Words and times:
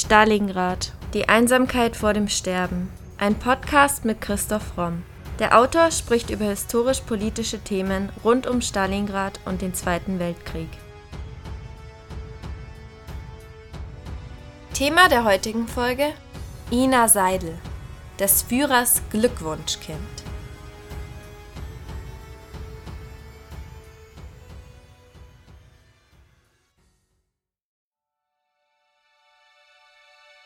Stalingrad. 0.00 0.92
Die 1.12 1.28
Einsamkeit 1.28 1.94
vor 1.94 2.14
dem 2.14 2.26
Sterben. 2.26 2.90
Ein 3.18 3.34
Podcast 3.34 4.06
mit 4.06 4.22
Christoph 4.22 4.78
Romm. 4.78 5.02
Der 5.38 5.58
Autor 5.58 5.90
spricht 5.90 6.30
über 6.30 6.46
historisch-politische 6.46 7.58
Themen 7.58 8.08
rund 8.24 8.46
um 8.46 8.62
Stalingrad 8.62 9.40
und 9.44 9.60
den 9.60 9.74
Zweiten 9.74 10.18
Weltkrieg. 10.18 10.70
Thema 14.72 15.10
der 15.10 15.24
heutigen 15.24 15.68
Folge: 15.68 16.14
Ina 16.70 17.06
Seidel, 17.06 17.58
des 18.18 18.40
Führers 18.40 19.02
Glückwunschkind. 19.10 20.19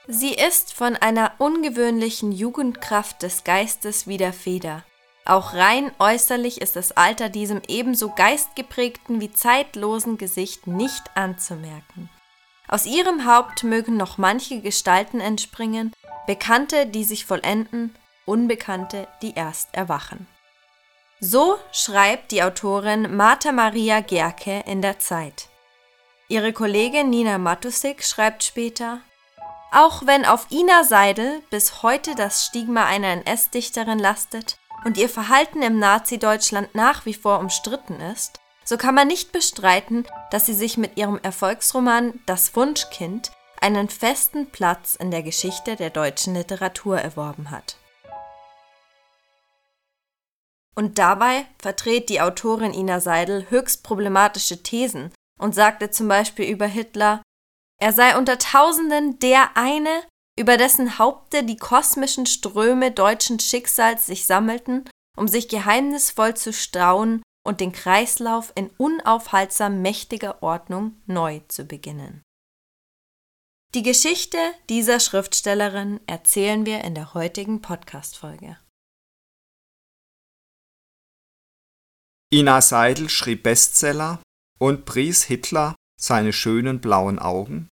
Sie 0.06 0.34
ist 0.34 0.74
von 0.74 0.96
einer 0.96 1.32
ungewöhnlichen 1.38 2.30
Jugendkraft 2.30 3.22
des 3.22 3.42
Geistes 3.42 4.06
wie 4.06 4.18
der 4.18 4.34
Feder. 4.34 4.84
Auch 5.24 5.54
rein 5.54 5.90
äußerlich 5.98 6.60
ist 6.60 6.76
das 6.76 6.92
Alter 6.92 7.30
diesem 7.30 7.62
ebenso 7.68 8.10
geistgeprägten 8.10 9.22
wie 9.22 9.32
zeitlosen 9.32 10.18
Gesicht 10.18 10.66
nicht 10.66 11.02
anzumerken. 11.14 12.10
Aus 12.68 12.84
ihrem 12.84 13.26
Haupt 13.26 13.62
mögen 13.62 13.96
noch 13.96 14.18
manche 14.18 14.60
Gestalten 14.60 15.20
entspringen, 15.20 15.92
Bekannte, 16.26 16.86
die 16.86 17.04
sich 17.04 17.24
vollenden, 17.24 17.94
Unbekannte, 18.26 19.06
die 19.22 19.34
erst 19.34 19.74
erwachen. 19.74 20.26
So 21.20 21.58
schreibt 21.72 22.30
die 22.30 22.42
Autorin 22.42 23.16
Martha 23.16 23.52
Maria 23.52 24.00
Gerke 24.00 24.62
in 24.66 24.82
der 24.82 24.98
Zeit. 24.98 25.48
Ihre 26.28 26.52
Kollegin 26.52 27.10
Nina 27.10 27.38
Matusik 27.38 28.02
schreibt 28.02 28.44
später, 28.44 29.00
auch 29.74 30.06
wenn 30.06 30.24
auf 30.24 30.46
Ina 30.50 30.84
Seidel 30.84 31.42
bis 31.50 31.82
heute 31.82 32.14
das 32.14 32.44
Stigma 32.44 32.86
einer 32.86 33.08
NS-Dichterin 33.08 33.98
lastet 33.98 34.56
und 34.84 34.96
ihr 34.96 35.08
Verhalten 35.08 35.62
im 35.62 35.78
Nazi-Deutschland 35.78 36.74
nach 36.74 37.06
wie 37.06 37.14
vor 37.14 37.40
umstritten 37.40 38.00
ist, 38.00 38.38
so 38.64 38.76
kann 38.76 38.94
man 38.94 39.08
nicht 39.08 39.32
bestreiten, 39.32 40.06
dass 40.30 40.46
sie 40.46 40.54
sich 40.54 40.78
mit 40.78 40.96
ihrem 40.96 41.18
Erfolgsroman 41.22 42.20
Das 42.24 42.54
Wunschkind 42.54 43.32
einen 43.60 43.88
festen 43.88 44.50
Platz 44.50 44.94
in 44.94 45.10
der 45.10 45.22
Geschichte 45.22 45.74
der 45.74 45.90
deutschen 45.90 46.34
Literatur 46.34 46.98
erworben 46.98 47.50
hat. 47.50 47.76
Und 50.76 50.98
dabei 50.98 51.46
vertritt 51.58 52.08
die 52.08 52.20
Autorin 52.20 52.72
Ina 52.72 53.00
Seidel 53.00 53.46
höchst 53.50 53.82
problematische 53.82 54.62
Thesen 54.62 55.12
und 55.38 55.54
sagte 55.54 55.90
zum 55.90 56.08
Beispiel 56.08 56.46
über 56.46 56.66
Hitler, 56.66 57.22
er 57.84 57.92
sei 57.92 58.16
unter 58.16 58.38
Tausenden 58.38 59.18
der 59.18 59.58
eine, 59.58 60.04
über 60.40 60.56
dessen 60.56 60.98
Haupte 60.98 61.44
die 61.44 61.58
kosmischen 61.58 62.24
Ströme 62.24 62.90
deutschen 62.90 63.38
Schicksals 63.38 64.06
sich 64.06 64.24
sammelten, 64.24 64.88
um 65.18 65.28
sich 65.28 65.48
geheimnisvoll 65.48 66.34
zu 66.34 66.54
stauen 66.54 67.22
und 67.46 67.60
den 67.60 67.72
Kreislauf 67.72 68.54
in 68.54 68.70
unaufhaltsam 68.78 69.82
mächtiger 69.82 70.42
Ordnung 70.42 70.96
neu 71.04 71.40
zu 71.48 71.66
beginnen. 71.66 72.22
Die 73.74 73.82
Geschichte 73.82 74.38
dieser 74.70 74.98
Schriftstellerin 74.98 76.00
erzählen 76.06 76.64
wir 76.64 76.84
in 76.84 76.94
der 76.94 77.12
heutigen 77.12 77.60
Podcast-Folge. 77.60 78.58
Ina 82.32 82.62
Seidel 82.62 83.10
schrieb 83.10 83.42
Bestseller 83.42 84.22
und 84.58 84.86
pries 84.86 85.24
Hitler 85.24 85.74
seine 86.00 86.32
schönen 86.32 86.80
blauen 86.80 87.18
Augen, 87.18 87.68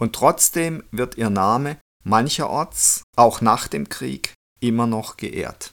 und 0.00 0.14
trotzdem 0.14 0.82
wird 0.90 1.16
ihr 1.16 1.30
Name 1.30 1.76
mancherorts, 2.04 3.02
auch 3.16 3.40
nach 3.40 3.68
dem 3.68 3.88
Krieg, 3.88 4.32
immer 4.58 4.86
noch 4.86 5.16
geehrt. 5.16 5.72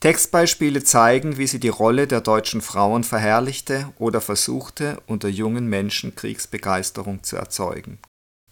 Textbeispiele 0.00 0.82
zeigen, 0.82 1.36
wie 1.36 1.46
sie 1.46 1.60
die 1.60 1.68
Rolle 1.68 2.06
der 2.06 2.20
deutschen 2.20 2.62
Frauen 2.62 3.04
verherrlichte 3.04 3.92
oder 3.98 4.20
versuchte, 4.20 5.00
unter 5.06 5.28
jungen 5.28 5.66
Menschen 5.66 6.14
Kriegsbegeisterung 6.14 7.22
zu 7.22 7.36
erzeugen. 7.36 7.98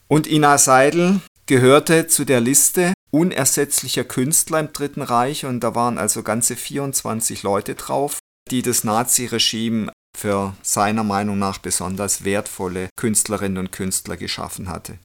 Und 0.08 0.26
Ina 0.26 0.58
Seidel 0.58 1.20
gehörte 1.46 2.06
zu 2.06 2.24
der 2.24 2.40
Liste 2.40 2.92
unersetzlicher 3.10 4.04
Künstler 4.04 4.60
im 4.60 4.72
Dritten 4.72 5.02
Reich 5.02 5.46
und 5.46 5.60
da 5.60 5.74
waren 5.74 5.98
also 5.98 6.22
ganze 6.22 6.54
24 6.54 7.42
Leute 7.42 7.74
drauf, 7.74 8.18
die 8.50 8.62
das 8.62 8.84
Naziregime 8.84 9.90
für 10.16 10.54
seiner 10.62 11.04
Meinung 11.04 11.38
nach 11.38 11.58
besonders 11.58 12.24
wertvolle 12.24 12.88
Künstlerinnen 12.96 13.58
und 13.58 13.72
Künstler 13.72 14.16
geschaffen 14.16 14.68
hatte. 14.68 14.98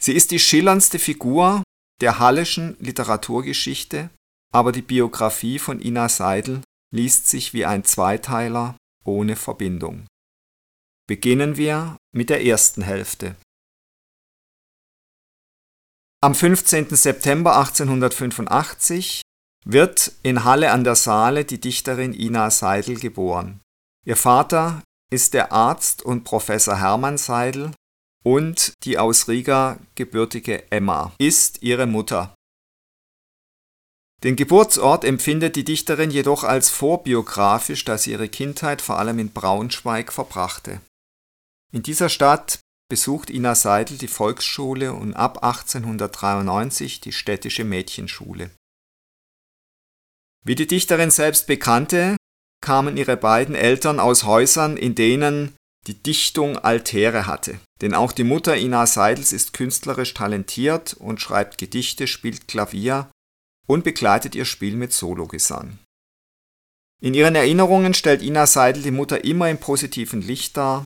Sie 0.00 0.12
ist 0.12 0.30
die 0.30 0.38
schillerndste 0.38 0.98
Figur 0.98 1.62
der 2.00 2.18
hallischen 2.18 2.76
Literaturgeschichte, 2.80 4.10
aber 4.52 4.72
die 4.72 4.82
Biografie 4.82 5.58
von 5.58 5.80
Ina 5.80 6.08
Seidel 6.08 6.62
liest 6.94 7.28
sich 7.28 7.52
wie 7.52 7.66
ein 7.66 7.84
Zweiteiler 7.84 8.76
ohne 9.04 9.36
Verbindung. 9.36 10.06
Beginnen 11.06 11.56
wir 11.56 11.96
mit 12.14 12.30
der 12.30 12.44
ersten 12.44 12.82
Hälfte. 12.82 13.36
Am 16.22 16.34
15. 16.34 16.88
September 16.90 17.56
1885 17.58 19.22
wird 19.64 20.12
in 20.22 20.44
Halle 20.44 20.70
an 20.70 20.84
der 20.84 20.94
Saale 20.94 21.44
die 21.44 21.60
Dichterin 21.60 22.12
Ina 22.12 22.50
Seidel 22.50 22.98
geboren. 22.98 23.60
Ihr 24.06 24.16
Vater 24.16 24.82
ist 25.10 25.34
der 25.34 25.52
Arzt 25.52 26.02
und 26.02 26.24
Professor 26.24 26.78
Hermann 26.78 27.18
Seidel 27.18 27.72
und 28.24 28.72
die 28.84 28.98
aus 28.98 29.28
Riga 29.28 29.78
gebürtige 29.94 30.70
Emma 30.70 31.12
ist 31.18 31.62
ihre 31.62 31.86
Mutter. 31.86 32.34
Den 34.22 34.36
Geburtsort 34.36 35.04
empfindet 35.04 35.56
die 35.56 35.64
Dichterin 35.64 36.10
jedoch 36.10 36.44
als 36.44 36.68
vorbiografisch, 36.68 37.84
da 37.84 37.96
sie 37.96 38.12
ihre 38.12 38.28
Kindheit 38.28 38.82
vor 38.82 38.98
allem 38.98 39.18
in 39.18 39.32
Braunschweig 39.32 40.12
verbrachte. 40.12 40.80
In 41.72 41.82
dieser 41.82 42.10
Stadt 42.10 42.60
besucht 42.90 43.30
Ina 43.30 43.54
Seidel 43.54 43.96
die 43.96 44.08
Volksschule 44.08 44.92
und 44.92 45.14
ab 45.14 45.42
1893 45.42 47.00
die 47.00 47.12
städtische 47.12 47.64
Mädchenschule. 47.64 48.50
Wie 50.44 50.54
die 50.54 50.66
Dichterin 50.66 51.10
selbst 51.10 51.46
bekannte, 51.46 52.16
kamen 52.60 52.96
ihre 52.96 53.16
beiden 53.16 53.54
Eltern 53.54 54.00
aus 54.00 54.24
Häusern, 54.24 54.76
in 54.76 54.94
denen 54.94 55.54
die 55.86 55.94
Dichtung 55.94 56.58
Altäre 56.58 57.26
hatte. 57.26 57.58
Denn 57.80 57.94
auch 57.94 58.12
die 58.12 58.24
Mutter 58.24 58.56
Ina 58.56 58.86
Seidels 58.86 59.32
ist 59.32 59.52
künstlerisch 59.52 60.12
talentiert 60.12 60.94
und 60.94 61.20
schreibt 61.20 61.58
Gedichte, 61.58 62.06
spielt 62.06 62.48
Klavier 62.48 63.10
und 63.66 63.84
begleitet 63.84 64.34
ihr 64.34 64.44
Spiel 64.44 64.76
mit 64.76 64.92
Sologesang. 64.92 65.78
In 67.00 67.14
ihren 67.14 67.34
Erinnerungen 67.34 67.94
stellt 67.94 68.20
Ina 68.20 68.46
Seidel 68.46 68.82
die 68.82 68.90
Mutter 68.90 69.24
immer 69.24 69.48
im 69.48 69.58
positiven 69.58 70.20
Licht 70.20 70.56
dar, 70.58 70.84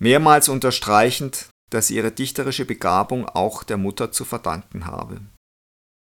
mehrmals 0.00 0.48
unterstreichend, 0.48 1.48
dass 1.70 1.86
sie 1.86 1.96
ihre 1.96 2.10
dichterische 2.10 2.64
Begabung 2.64 3.26
auch 3.28 3.62
der 3.62 3.76
Mutter 3.76 4.10
zu 4.10 4.24
verdanken 4.24 4.86
habe. 4.86 5.20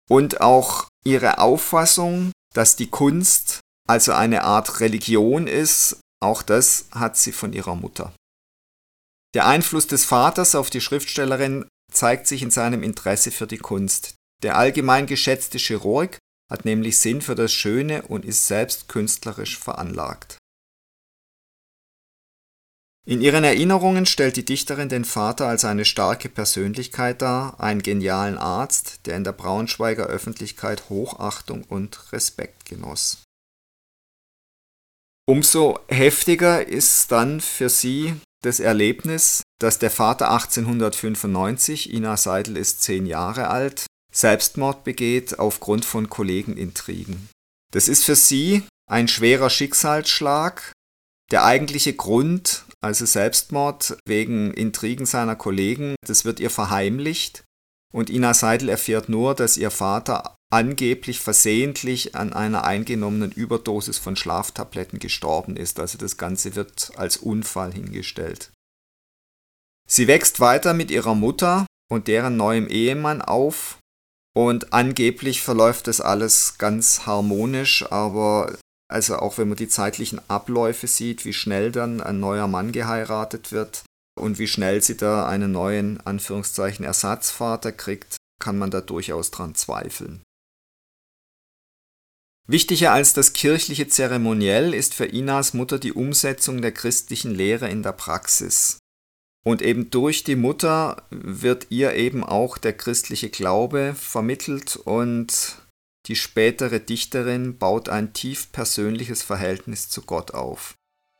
Und 0.09 0.39
auch 0.39 0.87
ihre 1.03 1.39
Auffassung, 1.39 2.31
dass 2.53 2.77
die 2.77 2.89
Kunst 2.89 3.59
also 3.87 4.13
eine 4.13 4.43
Art 4.43 4.79
Religion 4.79 5.47
ist, 5.47 5.99
auch 6.21 6.41
das 6.41 6.85
hat 6.91 7.17
sie 7.17 7.31
von 7.31 7.53
ihrer 7.53 7.75
Mutter. 7.75 8.13
Der 9.33 9.47
Einfluss 9.47 9.87
des 9.87 10.05
Vaters 10.05 10.55
auf 10.55 10.69
die 10.69 10.81
Schriftstellerin 10.81 11.65
zeigt 11.91 12.27
sich 12.27 12.41
in 12.43 12.51
seinem 12.51 12.83
Interesse 12.83 13.31
für 13.31 13.47
die 13.47 13.57
Kunst. 13.57 14.15
Der 14.43 14.57
allgemein 14.57 15.05
geschätzte 15.05 15.57
Chirurg 15.57 16.17
hat 16.51 16.65
nämlich 16.65 16.97
Sinn 16.97 17.21
für 17.21 17.35
das 17.35 17.51
Schöne 17.51 18.03
und 18.03 18.25
ist 18.25 18.47
selbst 18.47 18.87
künstlerisch 18.89 19.57
veranlagt. 19.57 20.37
In 23.05 23.21
ihren 23.21 23.43
Erinnerungen 23.43 24.05
stellt 24.05 24.37
die 24.37 24.45
Dichterin 24.45 24.87
den 24.87 25.03
Vater 25.03 25.47
als 25.47 25.65
eine 25.65 25.83
starke 25.83 26.29
Persönlichkeit 26.29 27.21
dar, 27.21 27.59
einen 27.59 27.81
genialen 27.81 28.37
Arzt, 28.37 29.05
der 29.05 29.17
in 29.17 29.25
der 29.25 29.33
Braunschweiger 29.33 30.05
Öffentlichkeit 30.05 30.89
Hochachtung 30.89 31.63
und 31.65 32.13
Respekt 32.13 32.65
genoss. 32.65 33.23
Umso 35.25 35.79
heftiger 35.87 36.67
ist 36.67 37.11
dann 37.11 37.39
für 37.39 37.69
sie 37.69 38.15
das 38.43 38.59
Erlebnis, 38.59 39.41
dass 39.59 39.79
der 39.79 39.89
Vater 39.89 40.31
1895, 40.31 41.93
Ina 41.93 42.17
Seidel 42.17 42.57
ist 42.57 42.81
zehn 42.81 43.05
Jahre 43.05 43.47
alt, 43.47 43.85
Selbstmord 44.13 44.83
begeht 44.83 45.39
aufgrund 45.39 45.85
von 45.85 46.09
Kollegenintrigen. 46.09 47.29
Das 47.71 47.87
ist 47.87 48.03
für 48.03 48.15
sie 48.15 48.63
ein 48.89 49.07
schwerer 49.07 49.49
Schicksalsschlag. 49.49 50.73
Der 51.31 51.45
eigentliche 51.45 51.93
Grund, 51.93 52.65
also 52.81 53.05
Selbstmord 53.05 53.97
wegen 54.05 54.53
Intrigen 54.53 55.05
seiner 55.05 55.37
Kollegen, 55.37 55.95
das 56.05 56.25
wird 56.25 56.41
ihr 56.41 56.49
verheimlicht. 56.49 57.43
Und 57.93 58.09
Ina 58.09 58.33
Seidel 58.33 58.69
erfährt 58.69 59.07
nur, 59.07 59.33
dass 59.35 59.55
ihr 59.55 59.71
Vater 59.71 60.35
angeblich 60.53 61.19
versehentlich 61.19 62.15
an 62.15 62.31
einer 62.31 62.63
eingenommenen 62.63 63.31
Überdosis 63.31 63.97
von 63.97 64.15
Schlaftabletten 64.15 64.99
gestorben 64.99 65.57
ist. 65.57 65.79
Also 65.79 65.97
das 65.97 66.17
Ganze 66.17 66.55
wird 66.55 66.91
als 66.95 67.17
Unfall 67.17 67.73
hingestellt. 67.73 68.51
Sie 69.89 70.07
wächst 70.07 70.39
weiter 70.39 70.75
mit 70.75 70.91
ihrer 70.91 71.15
Mutter 71.15 71.65
und 71.91 72.07
deren 72.07 72.37
neuem 72.37 72.67
Ehemann 72.67 73.23
auf. 73.23 73.79
Und 74.35 74.73
angeblich 74.73 75.41
verläuft 75.41 75.87
das 75.87 76.01
alles 76.01 76.59
ganz 76.59 77.07
harmonisch, 77.07 77.91
aber 77.91 78.55
also 78.91 79.17
auch 79.17 79.39
wenn 79.39 79.47
man 79.47 79.57
die 79.57 79.67
zeitlichen 79.67 80.21
Abläufe 80.29 80.85
sieht, 80.85 81.25
wie 81.25 81.33
schnell 81.33 81.71
dann 81.71 81.99
ein 81.99 82.19
neuer 82.19 82.47
Mann 82.47 82.71
geheiratet 82.71 83.51
wird 83.51 83.83
und 84.19 84.37
wie 84.37 84.47
schnell 84.47 84.83
sie 84.83 84.97
da 84.97 85.27
einen 85.27 85.51
neuen 85.51 85.99
Anführungszeichen 86.05 86.85
Ersatzvater 86.85 87.71
kriegt, 87.71 88.17
kann 88.39 88.59
man 88.59 88.69
da 88.69 88.81
durchaus 88.81 89.31
dran 89.31 89.55
zweifeln. 89.55 90.21
Wichtiger 92.45 92.91
als 92.91 93.13
das 93.13 93.31
kirchliche 93.31 93.87
Zeremoniell 93.87 94.73
ist 94.73 94.93
für 94.93 95.05
Inas 95.05 95.53
Mutter 95.53 95.79
die 95.79 95.93
Umsetzung 95.93 96.61
der 96.61 96.73
christlichen 96.73 97.33
Lehre 97.33 97.69
in 97.69 97.83
der 97.83 97.93
Praxis. 97.93 98.79
Und 99.45 99.61
eben 99.61 99.89
durch 99.89 100.23
die 100.23 100.35
Mutter 100.35 101.03
wird 101.09 101.67
ihr 101.69 101.93
eben 101.93 102.23
auch 102.23 102.57
der 102.57 102.73
christliche 102.73 103.29
Glaube 103.29 103.95
vermittelt 103.97 104.75
und 104.75 105.57
die 106.07 106.15
spätere 106.17 106.79
Dichterin 106.79 107.57
baut 107.57 107.87
ein 107.87 108.11
tief 108.13 108.51
persönliches 108.51 109.21
Verhältnis 109.21 109.89
zu 109.89 110.01
Gott 110.01 110.33
auf. 110.33 110.75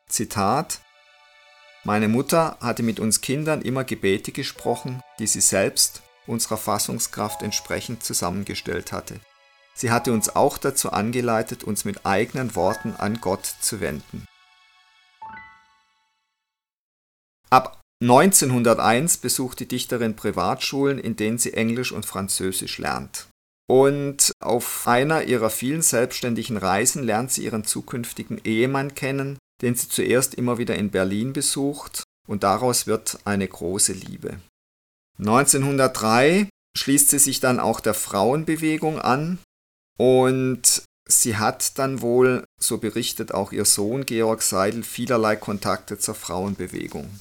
Zitat 0.10 0.82
Meine 1.86 2.10
Mutter 2.10 2.58
hatte 2.60 2.84
mit 2.84 3.00
uns 3.00 3.22
Kindern 3.22 3.62
immer 3.62 3.86
Gebete 3.86 4.34
gesprochen, 4.34 5.02
die 5.20 5.28
sie 5.28 5.42
selbst 5.42 6.02
unserer 6.28 6.58
Fassungskraft 6.58 7.42
entsprechend 7.42 8.04
zusammengestellt 8.04 8.92
hatte. 8.92 9.20
Sie 9.74 9.92
hatte 9.92 10.14
uns 10.14 10.36
auch 10.36 10.58
dazu 10.58 10.92
angeleitet, 10.92 11.64
uns 11.64 11.86
mit 11.86 12.06
eigenen 12.06 12.56
Worten 12.56 12.96
an 12.98 13.20
Gott 13.20 13.46
zu 13.46 13.80
wenden. 13.80 14.26
Ab 17.50 17.82
1901 18.02 19.18
besucht 19.18 19.60
die 19.60 19.68
Dichterin 19.68 20.16
Privatschulen, 20.16 21.00
in 21.00 21.16
denen 21.16 21.38
sie 21.38 21.54
Englisch 21.54 21.92
und 21.92 22.06
Französisch 22.06 22.78
lernt. 22.78 23.28
Und 23.70 24.34
auf 24.42 24.88
einer 24.88 25.24
ihrer 25.24 25.50
vielen 25.50 25.82
selbstständigen 25.82 26.58
Reisen 26.58 27.04
lernt 27.04 27.32
sie 27.32 27.46
ihren 27.46 27.64
zukünftigen 27.64 28.42
Ehemann 28.44 28.94
kennen, 28.94 29.38
den 29.62 29.76
sie 29.76 29.88
zuerst 29.88 30.36
immer 30.36 30.58
wieder 30.58 30.76
in 30.76 30.92
Berlin 30.92 31.32
besucht, 31.32 32.04
und 32.28 32.44
daraus 32.44 32.88
wird 32.88 33.20
eine 33.26 33.48
große 33.48 33.94
Liebe. 33.94 34.40
1903 35.20 36.50
schließt 36.78 37.10
sie 37.10 37.20
sich 37.20 37.40
dann 37.40 37.60
auch 37.60 37.80
der 37.80 37.94
Frauenbewegung 37.94 39.00
an 39.00 39.40
und 39.98 40.84
sie 41.08 41.38
hat 41.38 41.78
dann 41.78 42.02
wohl, 42.02 42.46
so 42.60 42.78
berichtet 42.78 43.34
auch 43.34 43.52
ihr 43.52 43.66
Sohn 43.66 44.06
Georg 44.06 44.42
Seidel, 44.42 44.84
vielerlei 44.84 45.36
Kontakte 45.36 45.98
zur 45.98 46.16
Frauenbewegung. 46.16 47.20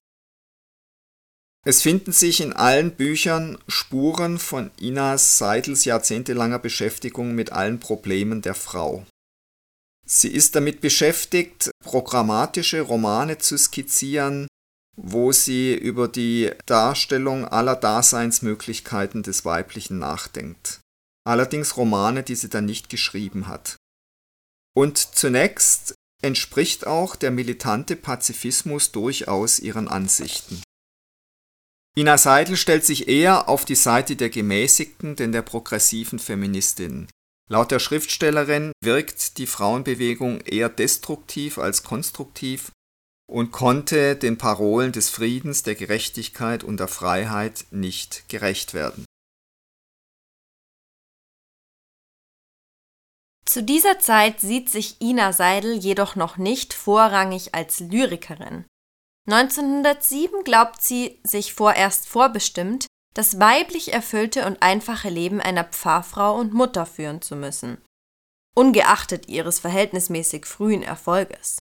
Es 1.64 1.82
finden 1.82 2.10
sich 2.10 2.40
in 2.40 2.52
allen 2.52 2.92
Büchern 2.92 3.56
Spuren 3.68 4.38
von 4.38 4.72
Inas 4.80 5.38
Seidels 5.38 5.84
jahrzehntelanger 5.84 6.58
Beschäftigung 6.58 7.34
mit 7.34 7.52
allen 7.52 7.78
Problemen 7.78 8.42
der 8.42 8.54
Frau. 8.54 9.06
Sie 10.04 10.28
ist 10.28 10.56
damit 10.56 10.80
beschäftigt, 10.80 11.70
programmatische 11.84 12.80
Romane 12.80 13.38
zu 13.38 13.56
skizzieren, 13.56 14.48
wo 14.96 15.30
sie 15.30 15.74
über 15.74 16.08
die 16.08 16.50
Darstellung 16.66 17.46
aller 17.46 17.76
Daseinsmöglichkeiten 17.76 19.22
des 19.22 19.44
Weiblichen 19.44 20.00
nachdenkt 20.00 20.82
allerdings 21.24 21.76
Romane, 21.76 22.22
die 22.22 22.34
sie 22.34 22.48
dann 22.48 22.64
nicht 22.64 22.88
geschrieben 22.88 23.48
hat. 23.48 23.76
Und 24.74 24.98
zunächst 24.98 25.94
entspricht 26.22 26.86
auch 26.86 27.16
der 27.16 27.30
militante 27.30 27.96
Pazifismus 27.96 28.92
durchaus 28.92 29.58
ihren 29.58 29.88
Ansichten. 29.88 30.62
Ina 31.96 32.16
Seidel 32.16 32.56
stellt 32.56 32.86
sich 32.86 33.08
eher 33.08 33.48
auf 33.50 33.64
die 33.66 33.74
Seite 33.74 34.16
der 34.16 34.30
gemäßigten, 34.30 35.14
denn 35.16 35.32
der 35.32 35.42
progressiven 35.42 36.18
Feministinnen. 36.18 37.08
Laut 37.50 37.70
der 37.70 37.80
Schriftstellerin 37.80 38.72
wirkt 38.82 39.36
die 39.36 39.46
Frauenbewegung 39.46 40.40
eher 40.40 40.70
destruktiv 40.70 41.58
als 41.58 41.82
konstruktiv 41.82 42.70
und 43.30 43.50
konnte 43.50 44.16
den 44.16 44.38
Parolen 44.38 44.92
des 44.92 45.10
Friedens, 45.10 45.62
der 45.64 45.74
Gerechtigkeit 45.74 46.64
und 46.64 46.78
der 46.78 46.88
Freiheit 46.88 47.66
nicht 47.70 48.28
gerecht 48.28 48.72
werden. 48.72 49.04
Zu 53.52 53.62
dieser 53.62 53.98
Zeit 53.98 54.40
sieht 54.40 54.70
sich 54.70 54.98
Ina 55.02 55.34
Seidel 55.34 55.74
jedoch 55.74 56.16
noch 56.16 56.38
nicht 56.38 56.72
vorrangig 56.72 57.54
als 57.54 57.80
Lyrikerin. 57.80 58.64
1907 59.30 60.42
glaubt 60.42 60.80
sie 60.80 61.20
sich 61.22 61.52
vorerst 61.52 62.08
vorbestimmt, 62.08 62.86
das 63.12 63.38
weiblich 63.38 63.92
erfüllte 63.92 64.46
und 64.46 64.62
einfache 64.62 65.10
Leben 65.10 65.38
einer 65.38 65.64
Pfarrfrau 65.64 66.34
und 66.38 66.54
Mutter 66.54 66.86
führen 66.86 67.20
zu 67.20 67.36
müssen, 67.36 67.76
ungeachtet 68.54 69.28
ihres 69.28 69.58
verhältnismäßig 69.58 70.46
frühen 70.46 70.82
Erfolges. 70.82 71.58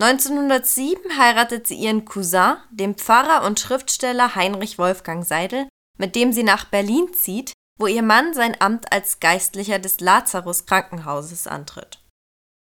1907 0.00 1.16
heiratet 1.16 1.68
sie 1.68 1.76
ihren 1.76 2.04
Cousin, 2.04 2.56
den 2.72 2.96
Pfarrer 2.96 3.46
und 3.46 3.60
Schriftsteller 3.60 4.34
Heinrich 4.34 4.76
Wolfgang 4.76 5.24
Seidel, 5.24 5.68
mit 5.98 6.16
dem 6.16 6.32
sie 6.32 6.42
nach 6.42 6.64
Berlin 6.64 7.14
zieht, 7.14 7.52
wo 7.80 7.86
ihr 7.86 8.02
Mann 8.02 8.34
sein 8.34 8.60
Amt 8.60 8.92
als 8.92 9.20
Geistlicher 9.20 9.78
des 9.78 10.00
Lazarus 10.00 10.66
Krankenhauses 10.66 11.46
antritt. 11.46 11.98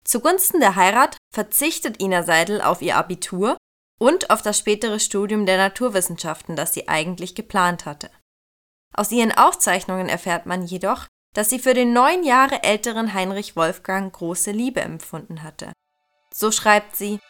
Zugunsten 0.02 0.60
der 0.60 0.76
Heirat 0.76 1.18
verzichtet 1.32 2.00
Ina 2.00 2.22
Seidel 2.22 2.62
auf 2.62 2.80
ihr 2.80 2.96
Abitur 2.96 3.58
und 4.00 4.30
auf 4.30 4.40
das 4.40 4.58
spätere 4.58 4.98
Studium 4.98 5.44
der 5.44 5.58
Naturwissenschaften, 5.58 6.56
das 6.56 6.72
sie 6.72 6.88
eigentlich 6.88 7.34
geplant 7.34 7.84
hatte. 7.84 8.10
Aus 8.94 9.12
ihren 9.12 9.32
Aufzeichnungen 9.32 10.08
erfährt 10.08 10.46
man 10.46 10.64
jedoch, 10.64 11.06
dass 11.34 11.50
sie 11.50 11.58
für 11.58 11.74
den 11.74 11.92
neun 11.92 12.24
Jahre 12.24 12.62
älteren 12.62 13.12
Heinrich 13.12 13.56
Wolfgang 13.56 14.12
große 14.12 14.52
Liebe 14.52 14.80
empfunden 14.80 15.42
hatte. 15.42 15.72
So 16.32 16.50
schreibt 16.50 16.96
sie 16.96 17.20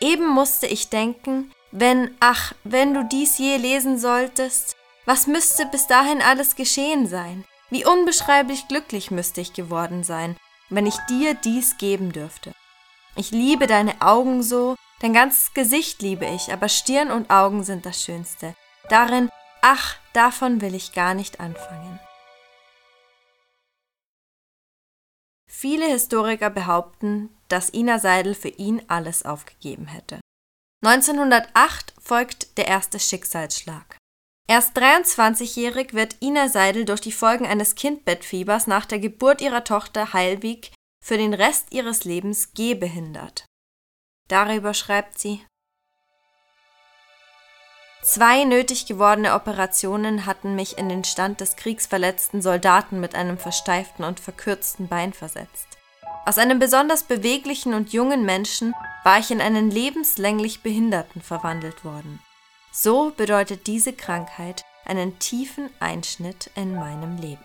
Eben 0.00 0.28
musste 0.28 0.66
ich 0.66 0.90
denken, 0.90 1.50
wenn, 1.70 2.14
ach, 2.20 2.52
wenn 2.64 2.92
du 2.92 3.04
dies 3.04 3.38
je 3.38 3.56
lesen 3.56 3.98
solltest, 3.98 4.76
was 5.06 5.26
müsste 5.28 5.66
bis 5.66 5.86
dahin 5.86 6.20
alles 6.20 6.56
geschehen 6.56 7.06
sein? 7.06 7.44
Wie 7.70 7.86
unbeschreiblich 7.86 8.68
glücklich 8.68 9.10
müsste 9.10 9.40
ich 9.40 9.52
geworden 9.52 10.04
sein, 10.04 10.36
wenn 10.68 10.86
ich 10.86 10.96
dir 11.08 11.34
dies 11.34 11.78
geben 11.78 12.12
dürfte. 12.12 12.52
Ich 13.14 13.30
liebe 13.30 13.66
deine 13.66 14.00
Augen 14.02 14.42
so, 14.42 14.76
dein 15.00 15.12
ganzes 15.12 15.54
Gesicht 15.54 16.02
liebe 16.02 16.26
ich, 16.26 16.52
aber 16.52 16.68
Stirn 16.68 17.10
und 17.10 17.30
Augen 17.30 17.64
sind 17.64 17.86
das 17.86 18.02
Schönste. 18.02 18.54
Darin, 18.88 19.30
ach, 19.62 19.96
davon 20.12 20.60
will 20.60 20.74
ich 20.74 20.92
gar 20.92 21.14
nicht 21.14 21.40
anfangen. 21.40 21.98
Viele 25.48 25.86
Historiker 25.86 26.50
behaupten, 26.50 27.30
dass 27.48 27.72
Ina 27.72 27.98
Seidel 27.98 28.34
für 28.34 28.48
ihn 28.48 28.82
alles 28.88 29.24
aufgegeben 29.24 29.86
hätte. 29.86 30.20
1908 30.84 31.94
folgt 31.98 32.58
der 32.58 32.66
erste 32.66 33.00
Schicksalsschlag. 33.00 33.96
Erst 34.48 34.76
23-jährig 34.78 35.92
wird 35.92 36.16
Ina 36.22 36.48
Seidel 36.48 36.84
durch 36.84 37.00
die 37.00 37.12
Folgen 37.12 37.46
eines 37.46 37.74
Kindbettfiebers 37.74 38.68
nach 38.68 38.86
der 38.86 39.00
Geburt 39.00 39.40
ihrer 39.40 39.64
Tochter 39.64 40.12
Heilwig 40.12 40.72
für 41.04 41.18
den 41.18 41.34
Rest 41.34 41.72
ihres 41.72 42.04
Lebens 42.04 42.54
gehbehindert. 42.54 43.46
Darüber 44.28 44.72
schreibt 44.72 45.18
sie 45.18 45.44
Zwei 48.02 48.44
nötig 48.44 48.86
gewordene 48.86 49.34
Operationen 49.34 50.26
hatten 50.26 50.54
mich 50.54 50.78
in 50.78 50.88
den 50.88 51.02
Stand 51.02 51.40
des 51.40 51.56
kriegsverletzten 51.56 52.40
Soldaten 52.40 53.00
mit 53.00 53.16
einem 53.16 53.38
versteiften 53.38 54.04
und 54.04 54.20
verkürzten 54.20 54.86
Bein 54.86 55.12
versetzt. 55.12 55.66
Aus 56.24 56.38
einem 56.38 56.60
besonders 56.60 57.02
beweglichen 57.02 57.74
und 57.74 57.92
jungen 57.92 58.24
Menschen 58.24 58.74
war 59.02 59.18
ich 59.18 59.32
in 59.32 59.40
einen 59.40 59.72
lebenslänglich 59.72 60.62
Behinderten 60.62 61.20
verwandelt 61.20 61.84
worden. 61.84 62.20
So 62.78 63.10
bedeutet 63.16 63.66
diese 63.66 63.94
Krankheit 63.94 64.62
einen 64.84 65.18
tiefen 65.18 65.70
Einschnitt 65.80 66.50
in 66.56 66.74
meinem 66.74 67.16
Leben. 67.16 67.42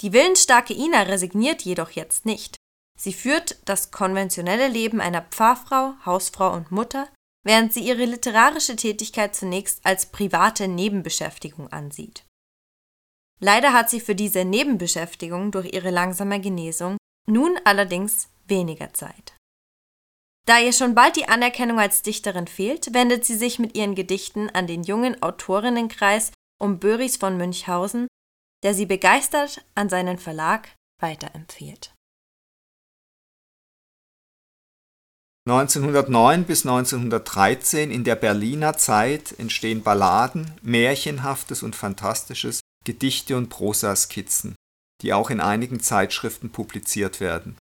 Die 0.00 0.14
willensstarke 0.14 0.72
Ina 0.72 1.02
resigniert 1.02 1.60
jedoch 1.62 1.90
jetzt 1.90 2.24
nicht. 2.24 2.56
Sie 2.98 3.12
führt 3.12 3.58
das 3.66 3.90
konventionelle 3.90 4.68
Leben 4.68 5.02
einer 5.02 5.20
Pfarrfrau, 5.20 5.96
Hausfrau 6.06 6.54
und 6.54 6.70
Mutter, 6.70 7.10
während 7.44 7.74
sie 7.74 7.86
ihre 7.86 8.06
literarische 8.06 8.76
Tätigkeit 8.76 9.36
zunächst 9.36 9.84
als 9.84 10.06
private 10.06 10.66
Nebenbeschäftigung 10.66 11.70
ansieht. 11.70 12.24
Leider 13.38 13.74
hat 13.74 13.90
sie 13.90 14.00
für 14.00 14.14
diese 14.14 14.46
Nebenbeschäftigung 14.46 15.50
durch 15.50 15.74
ihre 15.74 15.90
langsame 15.90 16.40
Genesung 16.40 16.96
nun 17.26 17.60
allerdings 17.64 18.30
weniger 18.46 18.94
Zeit. 18.94 19.37
Da 20.48 20.58
ihr 20.60 20.72
schon 20.72 20.94
bald 20.94 21.16
die 21.16 21.28
Anerkennung 21.28 21.78
als 21.78 22.00
Dichterin 22.00 22.46
fehlt, 22.46 22.94
wendet 22.94 23.26
sie 23.26 23.36
sich 23.36 23.58
mit 23.58 23.76
ihren 23.76 23.94
Gedichten 23.94 24.48
an 24.48 24.66
den 24.66 24.82
jungen 24.82 25.22
Autorinnenkreis 25.22 26.32
um 26.58 26.78
Böris 26.78 27.18
von 27.18 27.36
Münchhausen, 27.36 28.08
der 28.64 28.72
sie 28.72 28.86
begeistert 28.86 29.62
an 29.74 29.90
seinen 29.90 30.16
Verlag 30.16 30.74
weiterempfiehlt 31.02 31.92
1909 35.48 36.44
bis 36.44 36.66
1913 36.66 37.90
in 37.90 38.04
der 38.04 38.16
Berliner 38.16 38.76
Zeit 38.76 39.38
entstehen 39.38 39.82
Balladen, 39.82 40.52
Märchenhaftes 40.60 41.62
und 41.62 41.74
Fantastisches, 41.74 42.60
Gedichte 42.84 43.34
und 43.36 43.48
Prosaskizzen, 43.48 44.54
die 45.00 45.14
auch 45.14 45.30
in 45.30 45.40
einigen 45.40 45.80
Zeitschriften 45.80 46.50
publiziert 46.50 47.20
werden. 47.20 47.56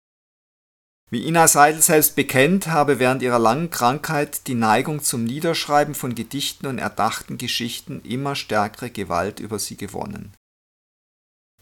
Wie 1.10 1.26
Ina 1.26 1.48
Seidel 1.48 1.82
selbst 1.82 2.16
bekennt, 2.16 2.68
habe 2.68 3.00
während 3.00 3.22
ihrer 3.22 3.40
langen 3.40 3.70
Krankheit 3.70 4.46
die 4.48 4.56
Neigung 4.56 5.02
zum 5.02 5.24
Niederschreiben 5.24 5.96
von 5.96 6.16
Gedichten 6.16 6.68
und 6.68 6.80
erdachten 6.80 7.38
Geschichten 7.38 8.02
immer 8.02 8.36
stärkere 8.36 8.90
Gewalt 8.90 9.40
über 9.40 9.58
sie 9.58 9.78
gewonnen. 9.78 10.34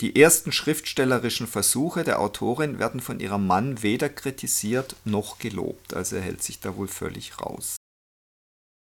Die 0.01 0.19
ersten 0.19 0.51
schriftstellerischen 0.51 1.47
Versuche 1.47 2.03
der 2.03 2.19
Autorin 2.19 2.79
werden 2.79 2.99
von 2.99 3.19
ihrem 3.19 3.45
Mann 3.45 3.83
weder 3.83 4.09
kritisiert 4.09 4.95
noch 5.05 5.37
gelobt, 5.37 5.93
also 5.93 6.17
er 6.17 6.23
hält 6.23 6.41
sich 6.43 6.59
da 6.59 6.75
wohl 6.75 6.87
völlig 6.87 7.39
raus. 7.39 7.77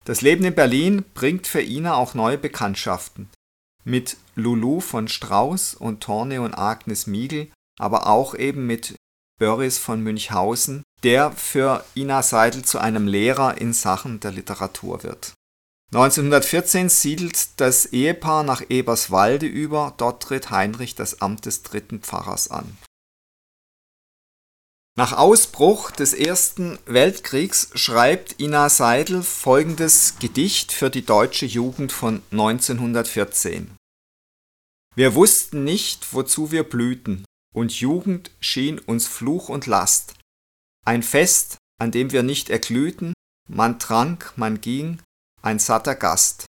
Das 0.05 0.21
Leben 0.21 0.45
in 0.45 0.55
Berlin 0.55 1.05
bringt 1.15 1.47
für 1.47 1.63
Ina 1.63 1.95
auch 1.95 2.15
neue 2.15 2.39
Bekanntschaften. 2.39 3.31
Mit 3.85 4.17
Lulu 4.37 4.81
von 4.81 5.09
Strauß 5.09 5.75
und 5.75 6.03
Torne 6.03 6.43
und 6.43 6.55
Agnes 6.55 7.07
Miegel, 7.07 7.51
aber 7.81 8.07
auch 8.07 8.35
eben 8.35 8.67
mit 8.67 8.95
Börries 9.43 9.79
von 9.79 10.01
Münchhausen, 10.01 10.85
der 11.03 11.33
für 11.33 11.85
Ina 11.97 12.23
Seidel 12.23 12.65
zu 12.65 12.79
einem 12.79 13.09
Lehrer 13.09 13.59
in 13.59 13.73
Sachen 13.73 14.21
der 14.21 14.31
Literatur 14.31 15.03
wird 15.03 15.33
1914 15.93 16.89
siedelt 16.89 17.61
das 17.61 17.87
Ehepaar 17.87 18.45
nach 18.45 18.63
Eberswalde 18.69 19.47
über, 19.47 19.95
dort 19.97 20.23
tritt 20.23 20.53
Heinrich 20.53 20.95
das 20.95 21.21
Amt 21.21 21.45
des 21.45 21.65
dritten 21.65 21.99
Pfarrers 21.99 22.53
an. 22.53 22.79
Nach 24.97 25.13
Ausbruch 25.13 25.91
des 25.91 26.15
Ersten 26.15 26.79
Weltkriegs 26.87 27.71
schreibt 27.75 28.41
Ina 28.41 28.69
Seidel 28.69 29.25
folgendes 29.25 30.15
Gedicht 30.21 30.71
für 30.71 30.89
die 30.89 31.05
deutsche 31.05 31.47
Jugend 31.47 31.91
von 31.91 32.23
1914. 32.31 33.73
Wir 34.95 35.17
wussten 35.17 35.65
nicht, 35.65 36.15
wozu 36.15 36.53
wir 36.53 36.63
blühten, 36.63 37.25
und 37.53 37.81
Jugend 37.81 38.31
schien 38.41 38.79
uns 38.79 39.07
Fluch 39.07 39.49
und 39.49 39.67
Last. 39.67 40.15
Ein 40.85 41.03
Fest, 41.03 41.59
an 41.79 41.91
dem 41.91 42.13
wir 42.13 42.23
nicht 42.23 42.51
erglühten, 42.51 43.13
man 43.49 43.79
trank, 43.79 44.33
man 44.37 44.61
ging, 44.61 45.03
ein 45.43 45.59
satter 45.59 45.95
Gast. 45.95 46.47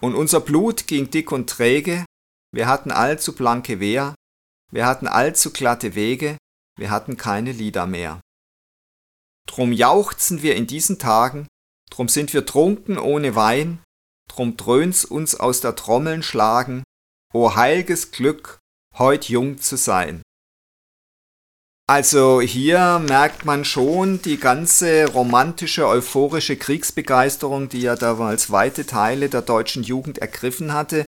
Und 0.00 0.14
unser 0.14 0.40
Blut 0.40 0.86
ging 0.86 1.10
dick 1.10 1.32
und 1.32 1.48
träge, 1.48 2.04
wir 2.52 2.68
hatten 2.68 2.90
allzu 2.90 3.34
blanke 3.34 3.80
Wehr, 3.80 4.14
wir 4.72 4.86
hatten 4.86 5.06
allzu 5.06 5.52
glatte 5.52 5.94
Wege, 5.94 6.36
wir 6.78 6.90
hatten 6.90 7.16
keine 7.16 7.52
Lieder 7.52 7.86
mehr. 7.86 8.20
Drum 9.46 9.72
jauchzen 9.72 10.42
wir 10.42 10.56
in 10.56 10.66
diesen 10.66 10.98
Tagen, 10.98 11.46
drum 11.90 12.08
sind 12.08 12.34
wir 12.34 12.44
trunken 12.44 12.98
ohne 12.98 13.34
Wein, 13.36 13.82
drum 14.28 14.56
dröhnt's 14.56 15.04
uns 15.04 15.34
aus 15.34 15.60
der 15.60 15.76
Trommeln 15.76 16.22
schlagen, 16.22 16.82
o 17.32 17.54
heilges 17.54 18.10
Glück, 18.10 18.58
heut 18.98 19.28
jung 19.28 19.60
zu 19.60 19.76
sein. 19.76 20.22
Also 21.88 22.40
hier 22.40 22.98
merkt 22.98 23.44
man 23.44 23.64
schon 23.64 24.20
die 24.20 24.38
ganze 24.38 25.08
romantische, 25.12 25.86
euphorische 25.86 26.56
Kriegsbegeisterung, 26.56 27.68
die 27.68 27.82
ja 27.82 27.94
damals 27.94 28.50
weite 28.50 28.86
Teile 28.86 29.28
der 29.28 29.42
deutschen 29.42 29.84
Jugend 29.84 30.18
ergriffen 30.18 30.72
hatte. 30.72 31.04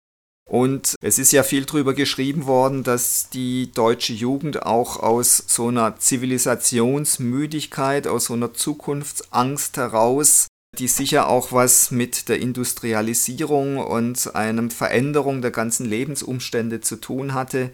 Und 0.51 0.97
es 1.01 1.21
ist 1.21 1.33
ja 1.33 1.45
viel 1.45 1.65
drüber 1.65 1.95
geschrieben 1.95 2.47
worden, 2.47 2.83
dass 2.83 3.31
die 3.31 3.71
deutsche 3.73 4.13
Jugend 4.13 4.67
auch 4.67 4.99
aus 4.99 5.45
so 5.47 5.69
einer 5.69 5.97
Zivilisationsmüdigkeit, 5.97 8.09
aus 8.09 8.25
so 8.27 8.35
einer 8.35 8.53
Zukunftsangst 8.53 9.77
heraus, 9.77 10.49
die 10.79 10.89
sicher 10.89 11.29
auch 11.29 11.53
was 11.53 11.91
mit 11.91 12.29
der 12.29 12.41
Industrialisierung 12.41 13.79
und 13.79 14.35
einem 14.35 14.71
Veränderung 14.71 15.43
der 15.43 15.51
ganzen 15.51 15.87
Lebensumstände 15.87 16.81
zu 16.81 16.97
tun 16.97 17.35
hatte, 17.35 17.73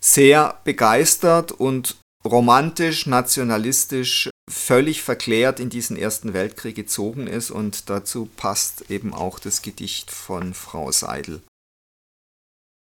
sehr 0.00 0.58
begeistert 0.64 1.52
und 1.52 1.96
romantisch, 2.24 3.06
nationalistisch, 3.06 4.30
völlig 4.50 5.02
verklärt 5.02 5.60
in 5.60 5.70
diesen 5.70 5.96
Ersten 5.96 6.34
Weltkrieg 6.34 6.74
gezogen 6.74 7.26
ist 7.26 7.50
und 7.50 7.88
dazu 7.88 8.28
passt 8.36 8.90
eben 8.90 9.14
auch 9.14 9.38
das 9.38 9.62
Gedicht 9.62 10.10
von 10.10 10.54
Frau 10.54 10.90
Seidel. 10.92 11.42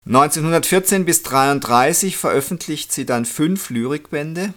1914 0.05 1.05
bis 1.05 1.19
1933 1.19 2.17
veröffentlicht 2.17 2.91
sie 2.91 3.05
dann 3.05 3.25
fünf 3.25 3.69
Lyrikbände. 3.69 4.53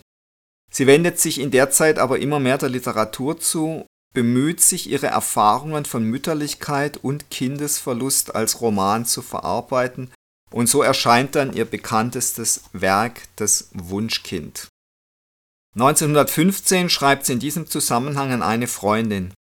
Sie 0.72 0.88
wendet 0.88 1.20
sich 1.20 1.38
in 1.38 1.52
der 1.52 1.70
Zeit 1.70 1.98
aber 1.98 2.18
immer 2.18 2.40
mehr 2.40 2.58
der 2.58 2.68
Literatur 2.68 3.38
zu, 3.38 3.85
bemüht 4.16 4.62
sich, 4.62 4.88
ihre 4.88 5.08
Erfahrungen 5.08 5.84
von 5.84 6.02
Mütterlichkeit 6.02 6.96
und 6.96 7.28
Kindesverlust 7.30 8.34
als 8.34 8.62
Roman 8.62 9.04
zu 9.04 9.20
verarbeiten 9.20 10.10
und 10.50 10.70
so 10.70 10.80
erscheint 10.80 11.34
dann 11.34 11.52
ihr 11.52 11.66
bekanntestes 11.66 12.62
Werk, 12.72 13.20
das 13.36 13.68
Wunschkind. 13.74 14.68
1915 15.74 16.88
schreibt 16.88 17.26
sie 17.26 17.34
in 17.34 17.40
diesem 17.40 17.66
Zusammenhang 17.66 18.32
an 18.32 18.42
eine 18.42 18.68
Freundin. 18.68 19.34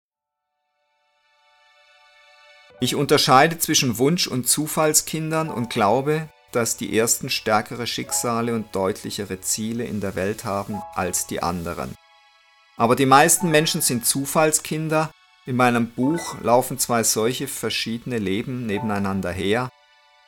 Ich 2.82 2.96
unterscheide 2.96 3.58
zwischen 3.58 3.96
Wunsch- 3.96 4.26
und 4.26 4.46
Zufallskindern 4.46 5.48
und 5.48 5.70
glaube, 5.70 6.28
dass 6.52 6.76
die 6.76 6.98
ersten 6.98 7.30
stärkere 7.30 7.86
Schicksale 7.86 8.54
und 8.54 8.74
deutlichere 8.76 9.40
Ziele 9.40 9.84
in 9.84 10.02
der 10.02 10.16
Welt 10.16 10.44
haben 10.44 10.82
als 10.94 11.26
die 11.26 11.42
anderen. 11.42 11.96
Aber 12.76 12.96
die 12.96 13.06
meisten 13.06 13.50
Menschen 13.50 13.80
sind 13.80 14.04
Zufallskinder. 14.06 15.10
In 15.46 15.56
meinem 15.56 15.90
Buch 15.90 16.40
laufen 16.42 16.78
zwei 16.78 17.02
solche 17.02 17.48
verschiedene 17.48 18.18
Leben 18.18 18.66
nebeneinander 18.66 19.30
her, 19.30 19.70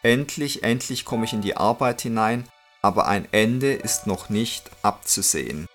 Endlich, 0.02 0.62
endlich 0.62 1.04
komme 1.04 1.24
ich 1.24 1.32
in 1.32 1.40
die 1.40 1.56
Arbeit 1.56 2.02
hinein, 2.02 2.48
aber 2.82 3.08
ein 3.08 3.26
Ende 3.32 3.72
ist 3.72 4.06
noch 4.06 4.28
nicht 4.28 4.70
abzusehen. 4.82 5.66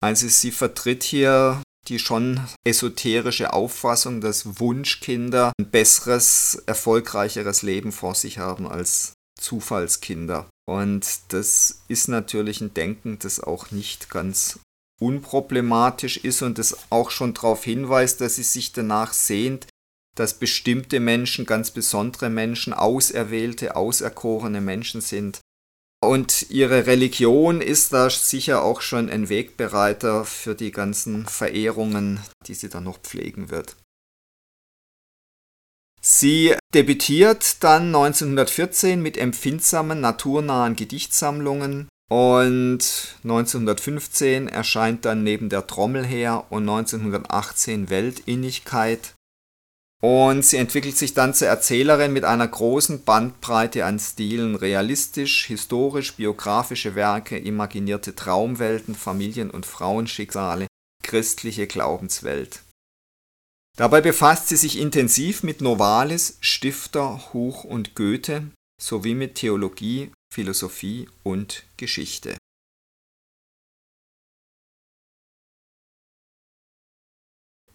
Also 0.00 0.28
sie 0.28 0.50
vertritt 0.50 1.02
hier 1.02 1.62
die 1.88 1.98
schon 1.98 2.40
esoterische 2.64 3.52
Auffassung, 3.52 4.22
dass 4.22 4.58
Wunschkinder 4.58 5.52
ein 5.60 5.70
besseres, 5.70 6.62
erfolgreicheres 6.66 7.60
Leben 7.60 7.92
vor 7.92 8.14
sich 8.14 8.38
haben 8.38 8.66
als 8.66 9.12
Zufallskinder. 9.38 10.48
Und 10.66 11.32
das 11.32 11.82
ist 11.88 12.08
natürlich 12.08 12.60
ein 12.60 12.72
Denken, 12.72 13.18
das 13.18 13.40
auch 13.40 13.70
nicht 13.70 14.08
ganz 14.10 14.58
unproblematisch 15.00 16.16
ist 16.18 16.42
und 16.42 16.58
das 16.58 16.76
auch 16.90 17.10
schon 17.10 17.34
darauf 17.34 17.64
hinweist, 17.64 18.20
dass 18.20 18.36
sie 18.36 18.42
sich 18.42 18.72
danach 18.72 19.12
sehnt, 19.12 19.66
dass 20.14 20.38
bestimmte 20.38 21.00
Menschen, 21.00 21.44
ganz 21.44 21.70
besondere 21.70 22.30
Menschen, 22.30 22.72
auserwählte, 22.72 23.76
auserkorene 23.76 24.60
Menschen 24.60 25.00
sind. 25.00 25.40
Und 26.02 26.50
ihre 26.50 26.86
Religion 26.86 27.60
ist 27.60 27.92
da 27.92 28.10
sicher 28.10 28.62
auch 28.62 28.80
schon 28.80 29.08
ein 29.08 29.28
Wegbereiter 29.28 30.24
für 30.24 30.54
die 30.54 30.70
ganzen 30.70 31.26
Verehrungen, 31.26 32.20
die 32.46 32.54
sie 32.54 32.68
dann 32.68 32.84
noch 32.84 32.98
pflegen 32.98 33.50
wird. 33.50 33.76
Sie 36.06 36.54
debütiert 36.74 37.64
dann 37.64 37.86
1914 37.86 39.00
mit 39.00 39.16
empfindsamen, 39.16 40.02
naturnahen 40.02 40.76
Gedichtsammlungen 40.76 41.88
und 42.10 43.16
1915 43.22 44.48
erscheint 44.48 45.06
dann 45.06 45.22
neben 45.22 45.48
der 45.48 45.66
Trommel 45.66 46.04
her 46.04 46.44
und 46.50 46.68
1918 46.68 47.88
Weltinnigkeit 47.88 49.14
und 50.02 50.44
sie 50.44 50.58
entwickelt 50.58 50.98
sich 50.98 51.14
dann 51.14 51.32
zur 51.32 51.48
Erzählerin 51.48 52.12
mit 52.12 52.24
einer 52.24 52.48
großen 52.48 53.04
Bandbreite 53.04 53.86
an 53.86 53.98
Stilen, 53.98 54.56
realistisch, 54.56 55.46
historisch, 55.46 56.16
biografische 56.16 56.94
Werke, 56.94 57.38
imaginierte 57.38 58.14
Traumwelten, 58.14 58.94
Familien- 58.94 59.50
und 59.50 59.64
Frauenschicksale, 59.64 60.66
christliche 61.02 61.66
Glaubenswelt. 61.66 62.60
Dabei 63.76 64.00
befasst 64.00 64.48
sie 64.48 64.56
sich 64.56 64.78
intensiv 64.78 65.42
mit 65.42 65.60
Novalis, 65.60 66.38
Stifter, 66.40 67.32
Huch 67.32 67.64
und 67.64 67.96
Goethe 67.96 68.52
sowie 68.80 69.14
mit 69.14 69.34
Theologie, 69.34 70.12
Philosophie 70.32 71.08
und 71.24 71.64
Geschichte. 71.76 72.36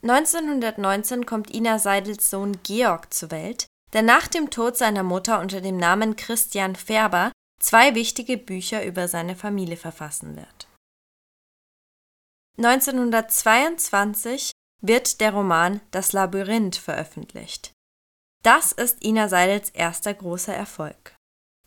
1919 0.01 1.25
kommt 1.25 1.53
Ina 1.53 1.77
Seidels 1.77 2.29
Sohn 2.29 2.57
Georg 2.63 3.13
zur 3.13 3.31
Welt, 3.31 3.67
der 3.91 4.01
nach 4.01 4.29
dem 4.29 4.49
Tod 4.49 4.77
seiner 4.77 5.03
Mutter 5.03 5.41
unter 5.41 5.59
dem 5.59 5.75
Namen 5.75 6.15
Christian 6.15 6.77
Färber 6.77 7.33
zwei 7.61 7.95
wichtige 7.95 8.37
Bücher 8.37 8.85
über 8.85 9.09
seine 9.09 9.35
Familie 9.35 9.75
verfassen 9.75 10.37
wird. 10.37 10.69
1922 12.57 14.51
wird 14.81 15.21
der 15.21 15.33
Roman 15.33 15.81
Das 15.91 16.13
Labyrinth 16.13 16.75
veröffentlicht. 16.75 17.73
Das 18.43 18.71
ist 18.71 19.03
Ina 19.03 19.27
Seidels 19.27 19.69
erster 19.71 20.13
großer 20.13 20.53
Erfolg. 20.53 21.15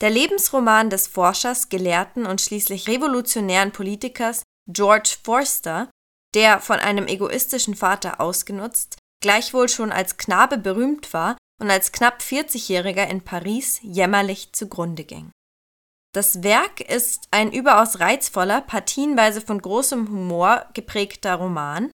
Der 0.01 0.11
Lebensroman 0.11 0.91
des 0.91 1.07
Forschers, 1.07 1.69
Gelehrten 1.69 2.27
und 2.27 2.41
schließlich 2.41 2.89
revolutionären 2.89 3.73
Politikers 3.73 4.43
George 4.67 5.17
Forster, 5.23 5.91
der 6.35 6.61
von 6.61 6.79
einem 6.79 7.07
egoistischen 7.07 7.75
Vater 7.75 8.21
ausgenutzt, 8.21 8.97
gleichwohl 9.23 9.69
schon 9.69 9.93
als 9.93 10.17
Knabe 10.17 10.59
berühmt 10.59 11.13
war 11.13 11.37
und 11.61 11.71
als 11.71 11.93
knapp 11.93 12.21
40-Jähriger 12.21 13.07
in 13.09 13.23
Paris 13.23 13.79
jämmerlich 13.83 14.53
zugrunde 14.53 15.05
ging. 15.05 15.31
Das 16.15 16.43
Werk 16.43 16.81
ist 16.81 17.29
ein 17.31 17.53
überaus 17.53 18.01
reizvoller, 18.01 18.61
partienweise 18.61 19.41
von 19.41 19.61
großem 19.63 20.09
Humor 20.09 20.67
geprägter 20.75 21.37
Roman. 21.37 21.91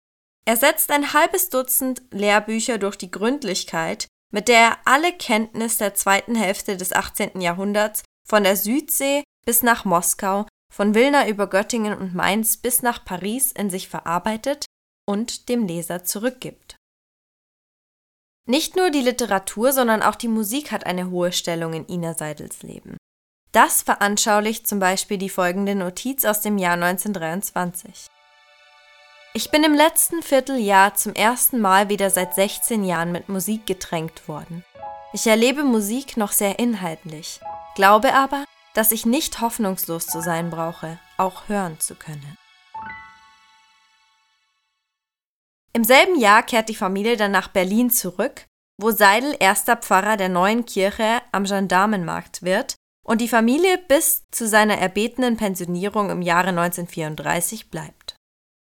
Er 0.47 0.57
setzt 0.57 0.91
ein 0.91 1.13
halbes 1.13 1.49
Dutzend 1.49 2.03
Lehrbücher 2.11 2.79
durch 2.79 2.97
die 2.97 3.11
Gründlichkeit, 3.11 4.09
mit 4.31 4.49
der 4.49 4.59
er 4.59 4.79
alle 4.85 5.13
Kenntnis 5.13 5.79
der 5.79 5.95
zweiten 5.95 6.35
Hälfte 6.35 6.77
des 6.77 6.93
18. 6.93 7.41
Jahrhunderts 7.41 8.03
von 8.29 8.45
der 8.45 8.57
Südsee 8.57 9.23
bis 9.47 9.63
nach 9.63 9.85
Moskau, 9.85 10.47
von 10.73 10.95
Wilna 10.95 11.29
über 11.29 11.47
Göttingen 11.47 11.97
und 11.97 12.15
Mainz 12.15 12.57
bis 12.57 12.83
nach 12.83 13.05
Paris 13.05 13.53
in 13.53 13.71
sich 13.71 13.89
verarbeitet 13.89 14.67
und 15.07 15.49
dem 15.49 15.67
Leser 15.67 16.05
zurückgibt. 16.05 16.77
Nicht 18.47 18.77
nur 18.77 18.91
die 18.91 19.01
Literatur, 19.01 19.73
sondern 19.73 20.03
auch 20.03 20.17
die 20.17 20.29
Musik 20.29 20.71
hat 20.73 20.85
eine 20.85 21.11
hohe 21.11 21.33
Stellung 21.33 21.73
in 21.73 21.89
Ina 21.89 22.15
Seidels 22.15 22.63
Leben. 22.63 22.97
Das 23.53 23.83
veranschaulicht 23.83 24.67
zum 24.67 24.81
Beispiel 24.81 25.17
die 25.17 25.31
folgende 25.31 25.75
Notiz 25.75 26.25
aus 26.25 26.41
dem 26.41 26.59
Jahr 26.59 26.75
1923. 26.75 28.09
Ich 29.37 29.51
bin 29.51 29.65
im 29.65 29.75
letzten 29.75 30.23
Vierteljahr 30.23 30.95
zum 30.95 31.13
ersten 31.13 31.61
Mal 31.61 31.89
wieder 31.89 32.09
seit 32.09 32.37
16 32.37 32.85
Jahren 32.85 33.11
mit 33.11 33.29
Musik 33.29 33.67
getränkt 33.67 34.29
worden. 34.29 34.65
Ich 35.13 35.27
erlebe 35.27 35.65
Musik 35.65 36.17
noch 36.17 36.31
sehr 36.31 36.61
inhaltlich, 36.61 37.41
glaube 37.75 38.15
aber, 38.15 38.45
dass 38.75 38.93
ich 38.93 39.07
nicht 39.07 39.41
hoffnungslos 39.41 40.07
zu 40.07 40.23
sein 40.23 40.51
brauche, 40.51 41.01
auch 41.17 41.49
hören 41.49 41.81
zu 41.81 41.97
können. 41.97 42.39
Im 45.73 45.83
selben 45.83 46.17
Jahr 46.17 46.45
kehrt 46.45 46.69
die 46.69 46.77
Familie 46.77 47.17
dann 47.17 47.33
nach 47.33 47.49
Berlin 47.49 47.91
zurück, 47.91 48.47
wo 48.81 48.93
Seidel 48.93 49.35
erster 49.41 49.77
Pfarrer 49.77 50.17
der 50.17 50.29
neuen 50.29 50.65
Kirche 50.65 51.23
am 51.33 51.43
Gendarmenmarkt 51.43 52.45
wird 52.45 52.77
und 53.05 53.21
die 53.21 53.29
Familie 53.29 53.79
bis 53.79 54.23
zu 54.31 54.47
seiner 54.47 54.79
erbetenen 54.79 55.37
Pensionierung 55.37 56.11
im 56.11 56.23
Jahre 56.23 56.51
1934 56.51 57.69
bleibt. 57.69 58.04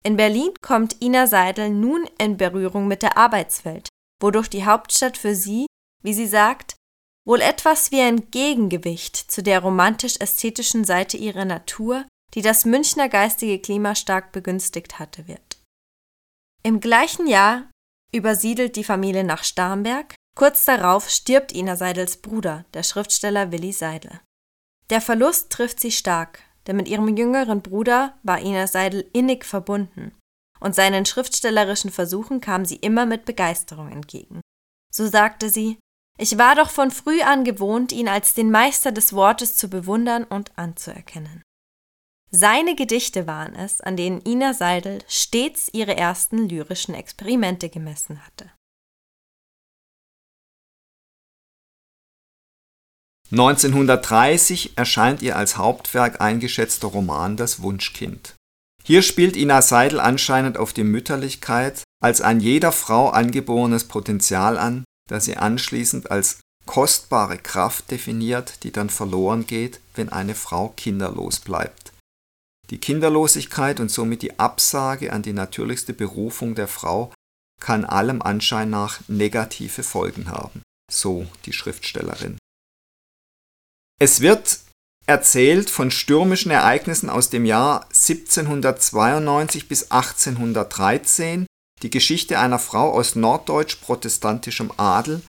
In 0.03 0.17
Berlin 0.17 0.51
kommt 0.62 1.01
Ina 1.01 1.27
Seidel 1.27 1.70
nun 1.70 2.08
in 2.17 2.38
Berührung 2.38 2.88
mit 2.88 3.03
der 3.03 3.17
Arbeitswelt, 3.17 3.89
wodurch 4.22 4.50
die 4.50 4.65
Hauptstadt 4.65 5.17
für 5.17 5.36
sie, 5.36 5.67
wie 6.01 6.13
sie 6.13 6.27
sagt, 6.27 6.75
wohl 7.25 7.41
etwas 7.41 7.91
wie 7.91 8.01
ein 8.01 8.31
Gegengewicht 8.31 9.15
zu 9.15 9.43
der 9.43 9.60
romantisch-ästhetischen 9.60 10.86
Seite 10.86 11.17
ihrer 11.17 11.46
Natur, 11.46 12.05
die 12.34 12.41
das 12.41 12.65
Münchner 12.65 13.10
geistige 13.10 13.60
Klima 13.60 13.93
stark 13.93 14.31
begünstigt 14.31 14.98
hatte, 14.98 15.27
wird. 15.27 15.60
Im 16.63 16.79
gleichen 16.79 17.27
Jahr 17.27 17.70
übersiedelt 18.12 18.75
die 18.75 18.84
Familie 18.84 19.24
nach 19.24 19.43
Starnberg, 19.43 20.15
Kurz 20.36 20.65
darauf 20.65 21.10
stirbt 21.10 21.51
Ina 21.51 21.75
Seidels 21.75 22.17
Bruder, 22.17 22.65
der 22.74 22.84
Schriftsteller 22.84 23.51
Willi 23.51 23.74
Seidel. 23.74 24.22
Der 24.89 25.01
Verlust 25.01 25.51
trifft 25.51 25.79
sie 25.79 25.91
stark, 25.91 26.41
denn 26.68 26.75
mit 26.75 26.88
ihrem 26.88 27.15
jüngeren 27.15 27.62
Bruder 27.62 28.18
war 28.24 28.41
Ina 28.41 28.68
Seidel 28.68 29.10
innig 29.13 29.46
verbunden, 29.46 30.13
und 30.60 30.75
seinen 30.75 31.06
schriftstellerischen 31.06 31.91
Versuchen 31.91 32.39
kam 32.39 32.65
sie 32.65 32.75
immer 32.75 33.06
mit 33.06 33.25
Begeisterung 33.25 33.91
entgegen. 33.91 34.41
So 34.94 35.08
sagte 35.08 35.50
sie, 35.50 35.80
ich 36.18 36.38
war 36.38 36.56
doch 36.56 36.70
von 36.70 36.91
früh 36.91 37.22
an 37.22 37.44
gewohnt, 37.44 37.91
ihn 37.91 38.08
als 38.08 38.34
den 38.34 38.51
Meister 38.51 38.91
des 38.91 39.13
Wortes 39.13 39.58
zu 39.58 39.70
bewundern 39.70 40.24
und 40.24 40.58
anzuerkennen. 40.58 41.41
Seine 42.30 42.75
Gedichte 42.75 43.27
waren 43.27 43.56
es, 43.56 43.82
an 43.82 43.98
denen 43.98 44.22
Ina 44.22 44.53
Seidel 44.53 45.00
stets 45.08 45.70
ihre 45.74 45.98
ersten 45.98 46.48
lyrischen 46.48 46.94
Experimente 46.94 47.70
gemessen 47.70 48.26
hatte. 48.26 48.52
1930 53.32 54.78
erscheint 54.78 55.22
ihr 55.22 55.38
als 55.38 55.58
Hauptwerk 55.58 56.20
eingeschätzter 56.20 56.89
Roman 56.89 57.38
Das 57.38 57.62
Wunschkind. 57.62 58.36
Hier 58.84 59.02
spielt 59.02 59.38
Ina 59.38 59.62
Seidel 59.62 60.00
anscheinend 60.02 60.58
auf 60.58 60.74
die 60.74 60.84
Mütterlichkeit 60.84 61.84
als 62.02 62.20
ein 62.20 62.41
jeder 62.41 62.74
Frau 62.74 63.10
angeborenes 63.10 63.86
Potenzial 63.86 64.58
an, 64.58 64.84
das 65.08 65.26
sie 65.26 65.38
anschließend 65.38 66.12
als 66.12 66.39
kostbare 66.65 67.38
Kraft 67.38 67.89
definiert, 67.91 68.63
die 68.63 68.72
dann 68.72 68.89
verloren 68.89 69.48
geht, 69.48 69.80
wenn 69.96 70.10
eine 70.10 70.36
Frau 70.36 70.74
kinderlos 70.76 71.39
bleibt. 71.39 71.94
Die 72.70 72.80
Kinderlosigkeit 72.80 73.80
und 73.80 73.91
somit 73.91 74.22
die 74.24 74.39
Absage 74.39 75.13
an 75.13 75.22
die 75.22 75.34
natürlichste 75.34 75.94
Berufung 75.94 76.56
der 76.56 76.67
Frau 76.67 77.13
kann 77.62 77.86
allem 77.86 78.22
Anschein 78.22 78.70
nach 78.70 79.00
negative 79.08 79.84
Folgen 79.84 80.30
haben, 80.30 80.63
so 80.91 81.28
die 81.46 81.54
Schriftstellerin. 81.54 82.38
Es 84.01 84.19
wird 84.19 84.61
erzählt 85.05 85.69
von 85.69 85.91
stürmischen 85.91 86.49
Ereignissen 86.49 87.07
aus 87.07 87.29
dem 87.29 87.45
Jahr 87.45 87.83
1792 87.89 89.67
bis 89.67 89.91
1813, 89.91 91.45
die 91.83 91.89
Geschichte 91.91 92.39
einer 92.39 92.57
Frau 92.57 92.93
aus 92.93 93.15
norddeutsch-protestantischem 93.15 94.71
Adel, 94.77 95.21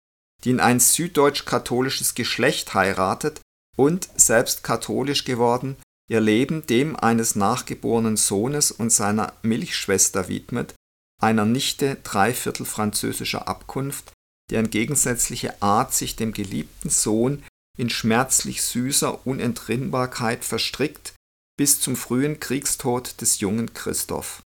die 0.44 0.50
in 0.52 0.61
ein 0.61 0.80
süddeutsch-katholisches 0.80 2.14
Geschlecht 2.14 2.72
heiratet 2.72 3.42
und, 3.76 4.08
selbst 4.16 4.64
katholisch 4.64 5.24
geworden, 5.24 5.76
ihr 6.08 6.22
Leben 6.22 6.66
dem 6.66 6.96
eines 6.96 7.37
nachgeborenen 7.37 8.16
Sohnes 8.16 8.70
und 8.70 8.88
seiner 8.88 9.35
Milchschwester 9.42 10.28
widmet, 10.28 10.72
einer 11.20 11.44
Nichte 11.44 11.98
dreiviertel 12.02 12.64
französischer 12.64 13.48
Abkunft, 13.48 14.14
deren 14.50 14.70
gegensätzliche 14.70 15.61
Art 15.61 15.92
sich 15.92 16.16
dem 16.16 16.32
geliebten 16.32 16.88
Sohn 16.88 17.42
in 17.78 17.90
schmerzlich 17.90 18.62
süßer 18.62 19.26
Unentrinnbarkeit 19.26 20.44
verstrickt 20.44 21.14
bis 21.58 21.80
zum 21.80 21.96
frühen 21.96 22.40
Kriegstod 22.40 23.20
des 23.20 23.40
jungen 23.40 23.72
Christoph. 23.74 24.42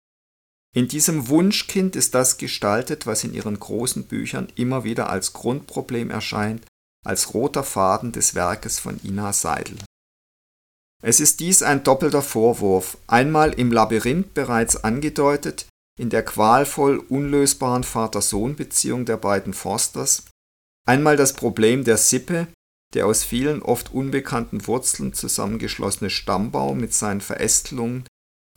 In 0.74 0.88
diesem 0.88 1.28
Wunschkind 1.28 1.96
ist 1.96 2.16
das 2.16 2.38
gestaltet, 2.38 3.06
was 3.06 3.24
in 3.24 3.34
ihren 3.34 3.60
großen 3.60 4.06
Büchern 4.06 4.48
immer 4.56 4.84
wieder 4.84 5.10
als 5.10 5.34
Grundproblem 5.34 6.10
erscheint, 6.10 6.66
als 7.06 7.34
roter 7.34 7.64
Faden 7.64 8.12
des 8.12 8.36
Werkes 8.36 8.80
von 8.80 9.00
Ina 9.04 9.34
Seidel. 9.34 9.78
Es 11.04 11.20
ist 11.20 11.40
dies 11.40 11.64
ein 11.64 11.84
doppelter 11.84 12.22
Vorwurf, 12.22 12.98
einmal 13.08 13.54
im 13.54 13.72
Labyrinth 13.72 14.34
bereits 14.34 14.84
angedeutet, 14.84 15.66
in 16.00 16.10
der 16.10 16.24
qualvoll 16.24 17.00
unlösbaren 17.00 17.84
Vater-Sohn-Beziehung 17.84 19.06
der 19.06 19.18
beiden 19.18 19.54
Forsters, 19.54 20.24
einmal 20.88 21.18
das 21.18 21.34
Problem 21.34 21.84
der 21.84 21.98
Sippe, 21.98 22.48
der 22.94 23.06
aus 23.08 23.24
vielen 23.24 23.62
oft 23.62 23.94
unbekannten 23.94 24.68
Wurzeln 24.68 25.14
zusammengeschlossene 25.14 26.10
Stammbaum 26.10 26.80
mit 26.80 26.94
seinen 26.94 27.22
Verästelungen, 27.22 28.06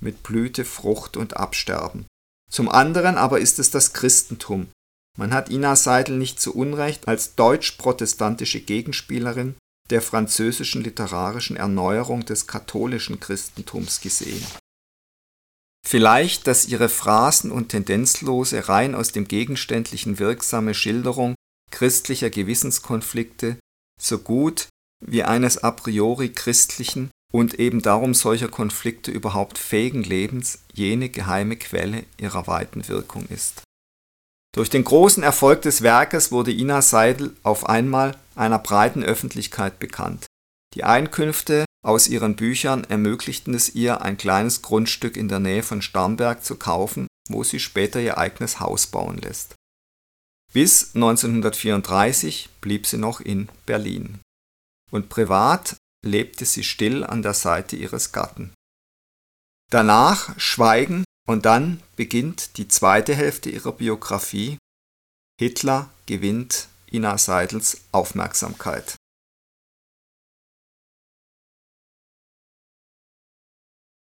mit 0.02 0.22
Blüte, 0.22 0.64
Frucht 0.64 1.16
und 1.16 1.36
Absterben. 1.36 2.06
Zum 2.50 2.68
anderen 2.68 3.16
aber 3.16 3.40
ist 3.40 3.58
es 3.58 3.70
das 3.70 3.92
Christentum. 3.92 4.68
Man 5.16 5.32
hat 5.32 5.50
Ina 5.50 5.76
Seidel 5.76 6.18
nicht 6.18 6.40
zu 6.40 6.54
Unrecht 6.54 7.06
als 7.06 7.36
deutsch-protestantische 7.36 8.60
Gegenspielerin 8.60 9.54
der 9.90 10.02
französischen 10.02 10.82
literarischen 10.82 11.56
Erneuerung 11.56 12.24
des 12.24 12.46
katholischen 12.46 13.20
Christentums 13.20 14.00
gesehen. 14.00 14.44
Vielleicht, 15.86 16.46
dass 16.46 16.66
ihre 16.66 16.88
Phrasen 16.88 17.52
und 17.52 17.68
tendenzlose, 17.68 18.68
rein 18.68 18.94
aus 18.94 19.12
dem 19.12 19.28
Gegenständlichen 19.28 20.18
wirksame 20.18 20.74
Schilderung 20.74 21.34
christlicher 21.70 22.30
Gewissenskonflikte 22.30 23.58
so 24.04 24.18
gut 24.18 24.68
wie 25.04 25.22
eines 25.22 25.62
a 25.62 25.70
priori 25.70 26.30
christlichen 26.30 27.10
und 27.32 27.54
eben 27.54 27.82
darum 27.82 28.14
solcher 28.14 28.48
Konflikte 28.48 29.10
überhaupt 29.10 29.58
fähigen 29.58 30.02
Lebens 30.02 30.60
jene 30.72 31.08
geheime 31.08 31.56
Quelle 31.56 32.04
ihrer 32.16 32.46
weiten 32.46 32.88
Wirkung 32.88 33.26
ist. 33.28 33.62
Durch 34.54 34.70
den 34.70 34.84
großen 34.84 35.22
Erfolg 35.22 35.62
des 35.62 35.82
Werkes 35.82 36.30
wurde 36.30 36.52
Ina 36.52 36.80
Seidel 36.80 37.36
auf 37.42 37.68
einmal 37.68 38.16
einer 38.36 38.60
breiten 38.60 39.02
Öffentlichkeit 39.02 39.80
bekannt. 39.80 40.26
Die 40.74 40.84
Einkünfte 40.84 41.64
aus 41.84 42.06
ihren 42.08 42.36
Büchern 42.36 42.84
ermöglichten 42.84 43.52
es 43.52 43.74
ihr, 43.74 44.02
ein 44.02 44.16
kleines 44.16 44.62
Grundstück 44.62 45.16
in 45.16 45.28
der 45.28 45.40
Nähe 45.40 45.62
von 45.62 45.82
Starnberg 45.82 46.44
zu 46.44 46.54
kaufen, 46.54 47.08
wo 47.28 47.42
sie 47.42 47.58
später 47.58 48.00
ihr 48.00 48.16
eigenes 48.16 48.60
Haus 48.60 48.86
bauen 48.86 49.18
lässt. 49.18 49.56
Bis 50.54 50.94
1934 50.94 52.48
blieb 52.60 52.86
sie 52.86 52.96
noch 52.96 53.20
in 53.20 53.48
Berlin. 53.66 54.20
Und 54.92 55.08
privat 55.08 55.76
lebte 56.06 56.44
sie 56.44 56.62
still 56.62 57.02
an 57.02 57.22
der 57.22 57.34
Seite 57.34 57.74
ihres 57.74 58.12
Gatten. 58.12 58.54
Danach 59.72 60.38
Schweigen 60.38 61.02
und 61.26 61.44
dann 61.44 61.82
beginnt 61.96 62.56
die 62.56 62.68
zweite 62.68 63.16
Hälfte 63.16 63.50
ihrer 63.50 63.72
Biografie. 63.72 64.58
Hitler 65.40 65.90
gewinnt 66.06 66.68
Ina 66.92 67.18
Seidels 67.18 67.80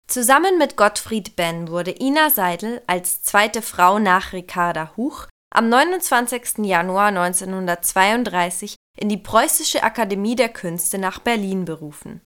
Zusammen 0.08 0.58
mit 0.58 0.76
Gottfried 0.76 1.38
Benn 1.38 1.70
wurde 1.70 1.92
Ina 1.92 2.30
Seidel 2.30 2.82
als 2.88 3.22
zweite 3.22 3.62
Frau 3.62 4.00
nach 4.00 4.34
Ricarda 4.34 4.98
Huch 4.98 5.28
am 5.56 5.70
29. 5.70 6.66
Januar 6.66 7.08
1932 7.08 8.76
in 8.98 9.10
die 9.10 9.18
Preußische 9.18 9.84
Akademie 9.84 10.36
der 10.36 10.50
Künste 10.50 10.98
nach 10.98 11.20
Berlin 11.20 11.66
berufen. 11.66 12.22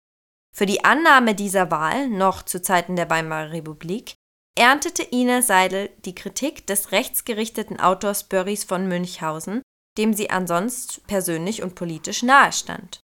Für 0.56 0.66
die 0.66 0.86
Annahme 0.86 1.36
dieser 1.36 1.72
Wahl, 1.72 2.08
noch 2.08 2.44
zu 2.44 2.62
Zeiten 2.62 2.96
der 2.96 3.10
Weimarer 3.10 3.52
Republik, 3.52 4.16
erntete 4.58 5.04
Ina 5.12 5.42
Seidel 5.42 5.90
die 6.06 6.16
Kritik 6.16 6.66
des 6.68 6.92
rechtsgerichteten 6.92 7.80
Autors 7.80 8.24
Börries 8.30 8.64
von 8.64 8.88
Münchhausen, 8.88 9.62
dem 9.98 10.14
sie 10.14 10.30
ansonsten 10.30 11.06
persönlich 11.08 11.62
und 11.62 11.76
politisch 11.76 12.24
nahestand. 12.24 13.00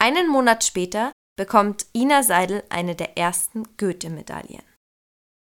Einen 0.00 0.28
Monat 0.28 0.64
später 0.64 1.12
bekommt 1.36 1.86
Ina 1.92 2.22
Seidel 2.22 2.62
eine 2.68 2.94
der 2.94 3.18
ersten 3.18 3.64
Goethe-Medaillen. 3.76 4.62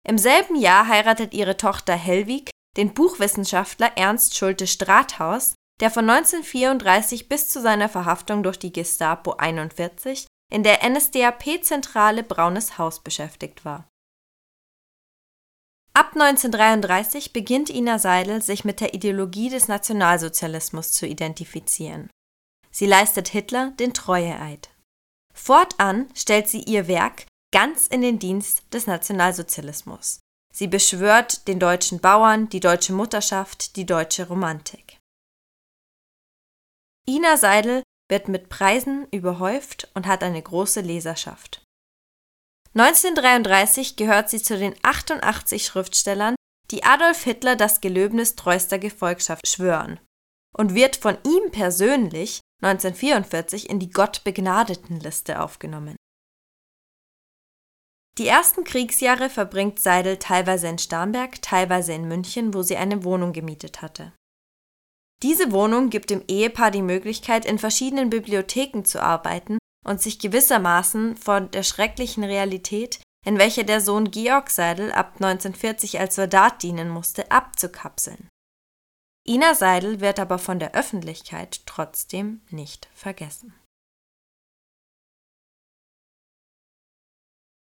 Im 0.06 0.18
selben 0.18 0.56
Jahr 0.56 0.88
heiratet 0.88 1.32
ihre 1.32 1.56
Tochter 1.56 1.94
Hellwig 1.94 2.50
den 2.78 2.94
Buchwissenschaftler 2.94 3.96
Ernst 3.96 4.36
Schulte 4.36 4.66
Strathaus, 4.66 5.54
der 5.80 5.90
von 5.90 6.08
1934 6.08 7.28
bis 7.28 7.50
zu 7.50 7.60
seiner 7.60 7.88
Verhaftung 7.88 8.42
durch 8.42 8.58
die 8.58 8.72
Gestapo 8.72 9.32
41 9.32 10.26
in 10.50 10.62
der 10.62 10.88
NSDAP-Zentrale 10.88 12.22
Braunes 12.22 12.78
Haus 12.78 13.02
beschäftigt 13.02 13.64
war. 13.64 13.88
Ab 15.92 16.12
1933 16.14 17.32
beginnt 17.32 17.68
Ina 17.68 17.98
Seidel, 17.98 18.40
sich 18.40 18.64
mit 18.64 18.80
der 18.80 18.94
Ideologie 18.94 19.50
des 19.50 19.66
Nationalsozialismus 19.66 20.92
zu 20.92 21.06
identifizieren. 21.06 22.08
Sie 22.70 22.86
leistet 22.86 23.28
Hitler 23.28 23.72
den 23.72 23.92
Treueeid. 23.92 24.70
Fortan 25.34 26.08
stellt 26.14 26.48
sie 26.48 26.62
ihr 26.62 26.86
Werk 26.86 27.26
ganz 27.52 27.88
in 27.88 28.02
den 28.02 28.20
Dienst 28.20 28.62
des 28.72 28.86
Nationalsozialismus. 28.86 30.20
Sie 30.58 30.66
beschwört 30.66 31.46
den 31.46 31.60
deutschen 31.60 32.00
Bauern, 32.00 32.48
die 32.48 32.58
deutsche 32.58 32.92
Mutterschaft, 32.92 33.76
die 33.76 33.86
deutsche 33.86 34.26
Romantik. 34.26 34.98
Ina 37.08 37.36
Seidel 37.36 37.84
wird 38.10 38.26
mit 38.26 38.48
Preisen 38.48 39.06
überhäuft 39.12 39.88
und 39.94 40.08
hat 40.08 40.24
eine 40.24 40.42
große 40.42 40.80
Leserschaft. 40.80 41.62
1933 42.74 43.94
gehört 43.94 44.30
sie 44.30 44.42
zu 44.42 44.58
den 44.58 44.74
88 44.82 45.64
Schriftstellern, 45.64 46.34
die 46.72 46.82
Adolf 46.82 47.22
Hitler 47.22 47.54
das 47.54 47.80
Gelöbnis 47.80 48.34
treuster 48.34 48.80
Gefolgschaft 48.80 49.46
schwören 49.46 50.00
und 50.56 50.74
wird 50.74 50.96
von 50.96 51.18
ihm 51.24 51.52
persönlich 51.52 52.40
1944 52.64 53.70
in 53.70 53.78
die 53.78 53.90
Gottbegnadetenliste 53.90 55.40
aufgenommen. 55.40 55.94
Die 58.18 58.26
ersten 58.26 58.64
Kriegsjahre 58.64 59.30
verbringt 59.30 59.78
Seidel 59.78 60.16
teilweise 60.16 60.66
in 60.66 60.78
Starnberg, 60.78 61.40
teilweise 61.40 61.92
in 61.92 62.08
München, 62.08 62.52
wo 62.52 62.62
sie 62.62 62.76
eine 62.76 63.04
Wohnung 63.04 63.32
gemietet 63.32 63.80
hatte. 63.80 64.12
Diese 65.22 65.52
Wohnung 65.52 65.88
gibt 65.90 66.10
dem 66.10 66.24
Ehepaar 66.26 66.72
die 66.72 66.82
Möglichkeit, 66.82 67.46
in 67.46 67.58
verschiedenen 67.58 68.10
Bibliotheken 68.10 68.82
zu 68.84 69.00
arbeiten 69.00 69.58
und 69.86 70.02
sich 70.02 70.18
gewissermaßen 70.18 71.16
von 71.16 71.50
der 71.52 71.62
schrecklichen 71.62 72.24
Realität, 72.24 73.00
in 73.24 73.38
welcher 73.38 73.64
der 73.64 73.80
Sohn 73.80 74.10
Georg 74.10 74.50
Seidel 74.50 74.92
ab 74.92 75.14
1940 75.14 76.00
als 76.00 76.16
Soldat 76.16 76.62
dienen 76.62 76.88
musste, 76.88 77.30
abzukapseln. 77.30 78.28
Ina 79.28 79.54
Seidel 79.54 80.00
wird 80.00 80.18
aber 80.18 80.38
von 80.38 80.58
der 80.58 80.74
Öffentlichkeit 80.74 81.66
trotzdem 81.66 82.40
nicht 82.50 82.88
vergessen. 82.94 83.54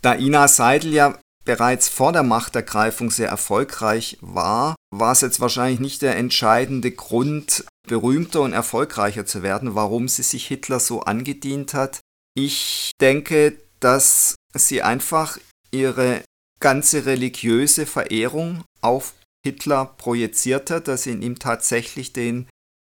Da 0.04 0.16
Ina 0.16 0.50
Seidel 0.50 0.94
ja 0.94 1.18
bereits 1.46 1.88
vor 1.88 2.12
der 2.12 2.24
Machtergreifung 2.24 3.10
sehr 3.10 3.30
erfolgreich 3.30 4.18
war, 4.20 4.76
war 4.94 5.14
es 5.14 5.22
jetzt 5.22 5.40
wahrscheinlich 5.40 5.80
nicht 5.80 6.02
der 6.02 6.18
entscheidende 6.18 6.92
Grund, 6.92 7.66
berühmter 7.88 8.42
und 8.42 8.52
erfolgreicher 8.52 9.26
zu 9.26 9.44
werden, 9.44 9.76
warum 9.76 10.10
sie 10.10 10.24
sich 10.24 10.46
Hitler 10.46 10.82
so 10.82 11.02
angedient 11.02 11.74
hat. 11.74 12.02
Ich 12.36 12.92
denke, 13.00 13.58
dass 13.80 14.36
sie 14.54 14.82
einfach 14.82 15.38
ihre 15.72 16.22
ganze 16.60 17.06
religiöse 17.06 17.86
Verehrung 17.86 18.64
auf 18.82 19.14
Hitler 19.46 19.86
projizierte, 19.86 20.82
dass 20.82 21.04
sie 21.04 21.12
in 21.12 21.22
ihm 21.22 21.40
tatsächlich 21.40 22.12
den 22.12 22.48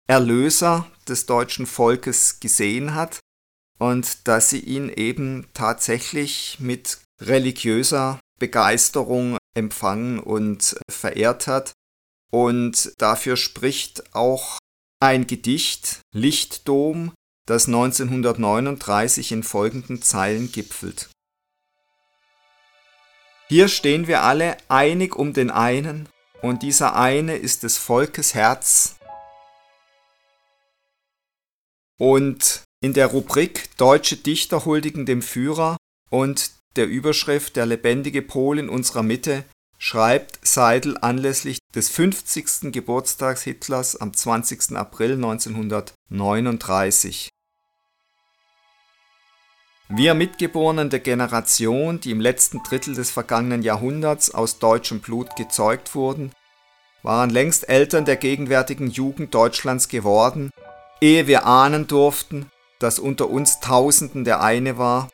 Erlöser 0.08 0.86
des 1.08 1.26
deutschen 1.26 1.66
Volkes 1.66 2.40
gesehen 2.40 2.94
hat 2.94 3.20
und 3.82 4.28
dass 4.28 4.48
sie 4.48 4.60
ihn 4.60 4.88
eben 4.88 5.48
tatsächlich 5.54 6.58
mit 6.60 6.98
religiöser 7.20 8.20
Begeisterung 8.38 9.38
empfangen 9.56 10.20
und 10.20 10.76
verehrt 10.88 11.48
hat. 11.48 11.72
Und 12.30 12.92
dafür 12.98 13.36
spricht 13.36 14.14
auch 14.14 14.58
ein 15.00 15.26
Gedicht, 15.26 15.98
Lichtdom, 16.14 17.12
das 17.44 17.66
1939 17.66 19.32
in 19.32 19.42
folgenden 19.42 20.00
Zeilen 20.00 20.52
gipfelt. 20.52 21.10
Hier 23.48 23.66
stehen 23.66 24.06
wir 24.06 24.22
alle 24.22 24.58
einig 24.68 25.16
um 25.16 25.32
den 25.32 25.50
einen, 25.50 26.08
und 26.40 26.62
dieser 26.62 26.94
eine 26.94 27.36
ist 27.36 27.64
des 27.64 27.78
Volkes 27.78 28.34
Herz. 28.34 28.94
Und 31.98 32.62
in 32.82 32.92
der 32.92 33.06
Rubrik 33.06 33.74
Deutsche 33.76 34.16
Dichter 34.16 34.66
huldigen 34.66 35.06
dem 35.06 35.22
Führer 35.22 35.76
und 36.10 36.50
der 36.74 36.88
Überschrift 36.88 37.54
Der 37.54 37.64
lebendige 37.64 38.22
Pol 38.22 38.58
in 38.58 38.68
unserer 38.68 39.04
Mitte 39.04 39.44
schreibt 39.78 40.44
Seidel 40.46 40.98
anlässlich 41.00 41.58
des 41.74 41.88
50. 41.90 42.72
Geburtstags 42.72 43.42
Hitlers 43.42 43.94
am 43.96 44.12
20. 44.12 44.76
April 44.76 45.12
1939. 45.12 47.28
Wir 49.88 50.14
Mitgeborenen 50.14 50.90
der 50.90 51.00
Generation, 51.00 52.00
die 52.00 52.10
im 52.10 52.20
letzten 52.20 52.64
Drittel 52.64 52.94
des 52.94 53.12
vergangenen 53.12 53.62
Jahrhunderts 53.62 54.34
aus 54.34 54.58
deutschem 54.58 54.98
Blut 55.00 55.36
gezeugt 55.36 55.94
wurden, 55.94 56.32
waren 57.04 57.30
längst 57.30 57.68
Eltern 57.68 58.06
der 58.06 58.16
gegenwärtigen 58.16 58.90
Jugend 58.90 59.34
Deutschlands 59.34 59.88
geworden, 59.88 60.50
ehe 61.00 61.26
wir 61.26 61.46
ahnen 61.46 61.86
durften, 61.86 62.51
dass 62.82 62.98
unter 62.98 63.30
uns 63.30 63.60
Tausenden 63.60 64.24
der 64.24 64.40
eine 64.40 64.78
war, 64.78 65.08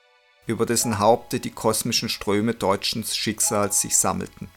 über 0.47 0.67
dessen 0.67 0.99
Haupte 0.99 1.41
die 1.41 1.51
kosmischen 1.51 2.09
Ströme 2.09 2.55
deutschen 2.55 3.05
Schicksals 3.05 3.81
sich 3.81 3.97
sammelten. 3.97 4.49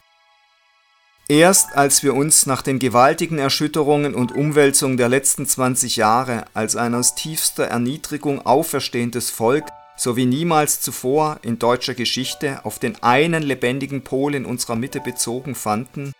Erst 1.28 1.76
als 1.76 2.02
wir 2.02 2.14
uns 2.14 2.46
nach 2.46 2.62
den 2.62 2.78
gewaltigen 2.78 3.38
Erschütterungen 3.38 4.14
und 4.14 4.32
Umwälzungen 4.32 4.96
der 4.96 5.08
letzten 5.08 5.46
20 5.46 5.96
Jahre 5.96 6.46
als 6.54 6.76
ein 6.76 6.94
aus 6.94 7.14
tiefster 7.14 7.64
Erniedrigung 7.64 8.44
auferstehendes 8.44 9.30
Volk 9.30 9.64
so 9.96 10.16
wie 10.16 10.26
niemals 10.26 10.80
zuvor 10.80 11.38
in 11.42 11.58
deutscher 11.58 11.94
Geschichte 11.94 12.64
auf 12.64 12.78
den 12.78 13.02
einen 13.02 13.42
lebendigen 13.42 14.02
Pol 14.02 14.34
in 14.34 14.44
unserer 14.44 14.76
Mitte 14.76 15.00
bezogen 15.00 15.54
fanden, 15.54 16.12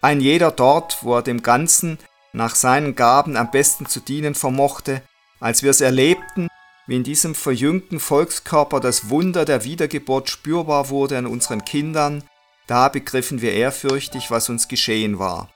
ein 0.00 0.20
jeder 0.20 0.50
dort, 0.50 0.98
wo 1.02 1.16
er 1.16 1.22
dem 1.22 1.42
Ganzen 1.42 1.98
nach 2.32 2.54
seinen 2.54 2.96
Gaben 2.96 3.36
am 3.36 3.50
besten 3.50 3.86
zu 3.86 4.00
dienen 4.00 4.34
vermochte, 4.34 5.02
als 5.42 5.64
wir 5.64 5.70
es 5.70 5.80
erlebten, 5.80 6.46
wie 6.86 6.96
in 6.96 7.02
diesem 7.02 7.34
verjüngten 7.34 7.98
Volkskörper 7.98 8.78
das 8.78 9.10
Wunder 9.10 9.44
der 9.44 9.64
Wiedergeburt 9.64 10.30
spürbar 10.30 10.88
wurde 10.88 11.18
an 11.18 11.26
unseren 11.26 11.64
Kindern, 11.64 12.22
da 12.68 12.88
begriffen 12.88 13.42
wir 13.42 13.52
ehrfürchtig, 13.52 14.30
was 14.30 14.48
uns 14.48 14.68
geschehen 14.68 15.18
war. 15.18 15.50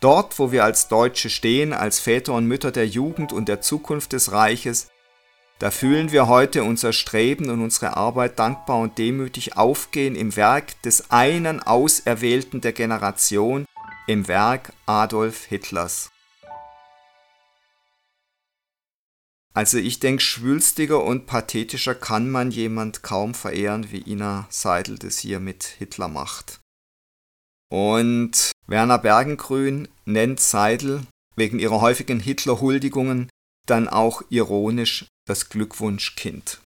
Dort, 0.00 0.38
wo 0.38 0.50
wir 0.50 0.64
als 0.64 0.88
Deutsche 0.88 1.28
stehen, 1.28 1.74
als 1.74 2.00
Väter 2.00 2.32
und 2.32 2.46
Mütter 2.46 2.72
der 2.72 2.88
Jugend 2.88 3.32
und 3.32 3.48
der 3.48 3.60
Zukunft 3.60 4.14
des 4.14 4.32
Reiches, 4.32 4.88
da 5.58 5.70
fühlen 5.70 6.10
wir 6.10 6.26
heute 6.26 6.64
unser 6.64 6.92
Streben 6.92 7.50
und 7.50 7.62
unsere 7.62 7.96
Arbeit 7.96 8.38
dankbar 8.38 8.78
und 8.78 8.96
demütig 8.98 9.58
aufgehen 9.58 10.16
im 10.16 10.34
Werk 10.36 10.80
des 10.82 11.10
einen 11.10 11.62
Auserwählten 11.62 12.62
der 12.62 12.72
Generation, 12.72 13.66
im 14.06 14.26
Werk 14.26 14.72
Adolf 14.86 15.44
Hitlers. 15.44 16.11
Also 19.54 19.76
ich 19.78 20.00
denke, 20.00 20.22
schwülstiger 20.22 21.04
und 21.04 21.26
pathetischer 21.26 21.94
kann 21.94 22.30
man 22.30 22.50
jemand 22.50 23.02
kaum 23.02 23.34
verehren, 23.34 23.92
wie 23.92 24.02
Ina 24.10 24.46
Seidel 24.50 24.98
das 24.98 25.18
hier 25.18 25.40
mit 25.40 25.64
Hitler 25.64 26.08
macht. 26.08 26.60
Und 27.70 28.52
Werner 28.66 28.98
Bergengrün 28.98 29.88
nennt 30.04 30.40
Seidel 30.40 31.02
wegen 31.36 31.58
ihrer 31.58 31.80
häufigen 31.80 32.20
Hitler-Huldigungen 32.20 33.28
dann 33.66 33.88
auch 33.88 34.22
ironisch 34.28 35.06
das 35.26 35.48
Glückwunschkind. 35.48 36.60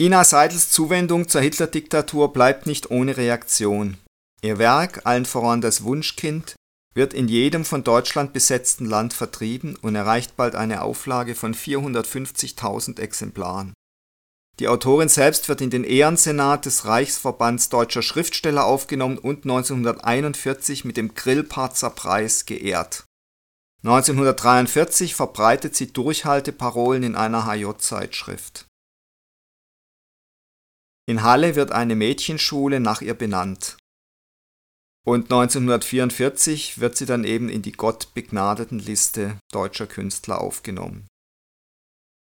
Ina 0.00 0.24
Seidels 0.24 0.70
Zuwendung 0.70 1.28
zur 1.28 1.42
Hitler-Diktatur 1.42 2.32
bleibt 2.32 2.66
nicht 2.66 2.90
ohne 2.90 3.16
Reaktion. 3.16 3.98
Ihr 4.42 4.58
Werk, 4.58 5.02
allen 5.04 5.26
voran 5.26 5.60
das 5.60 5.82
Wunschkind, 5.82 6.56
wird 6.94 7.14
in 7.14 7.28
jedem 7.28 7.64
von 7.64 7.84
Deutschland 7.84 8.32
besetzten 8.32 8.84
Land 8.84 9.12
vertrieben 9.12 9.76
und 9.76 9.94
erreicht 9.94 10.36
bald 10.36 10.54
eine 10.54 10.82
Auflage 10.82 11.34
von 11.34 11.54
450.000 11.54 13.00
Exemplaren. 13.00 13.74
Die 14.58 14.68
Autorin 14.68 15.08
selbst 15.08 15.48
wird 15.48 15.62
in 15.62 15.70
den 15.70 15.84
Ehrensenat 15.84 16.66
des 16.66 16.84
Reichsverbands 16.84 17.70
deutscher 17.70 18.02
Schriftsteller 18.02 18.66
aufgenommen 18.66 19.16
und 19.16 19.44
1941 19.44 20.84
mit 20.84 20.96
dem 20.96 21.14
Grillparzer 21.14 21.90
Preis 21.90 22.44
geehrt. 22.44 23.04
1943 23.82 25.14
verbreitet 25.14 25.74
sie 25.74 25.92
Durchhalteparolen 25.92 27.02
in 27.02 27.16
einer 27.16 27.46
HJ-Zeitschrift. 27.46 28.66
In 31.06 31.22
Halle 31.22 31.56
wird 31.56 31.72
eine 31.72 31.96
Mädchenschule 31.96 32.80
nach 32.80 33.00
ihr 33.00 33.14
benannt. 33.14 33.78
Und 35.06 35.32
1944 35.32 36.78
wird 36.78 36.96
sie 36.96 37.06
dann 37.06 37.24
eben 37.24 37.48
in 37.48 37.62
die 37.62 37.72
Gottbegnadeten 37.72 38.78
Liste 38.78 39.38
deutscher 39.50 39.86
Künstler 39.86 40.40
aufgenommen. 40.40 41.06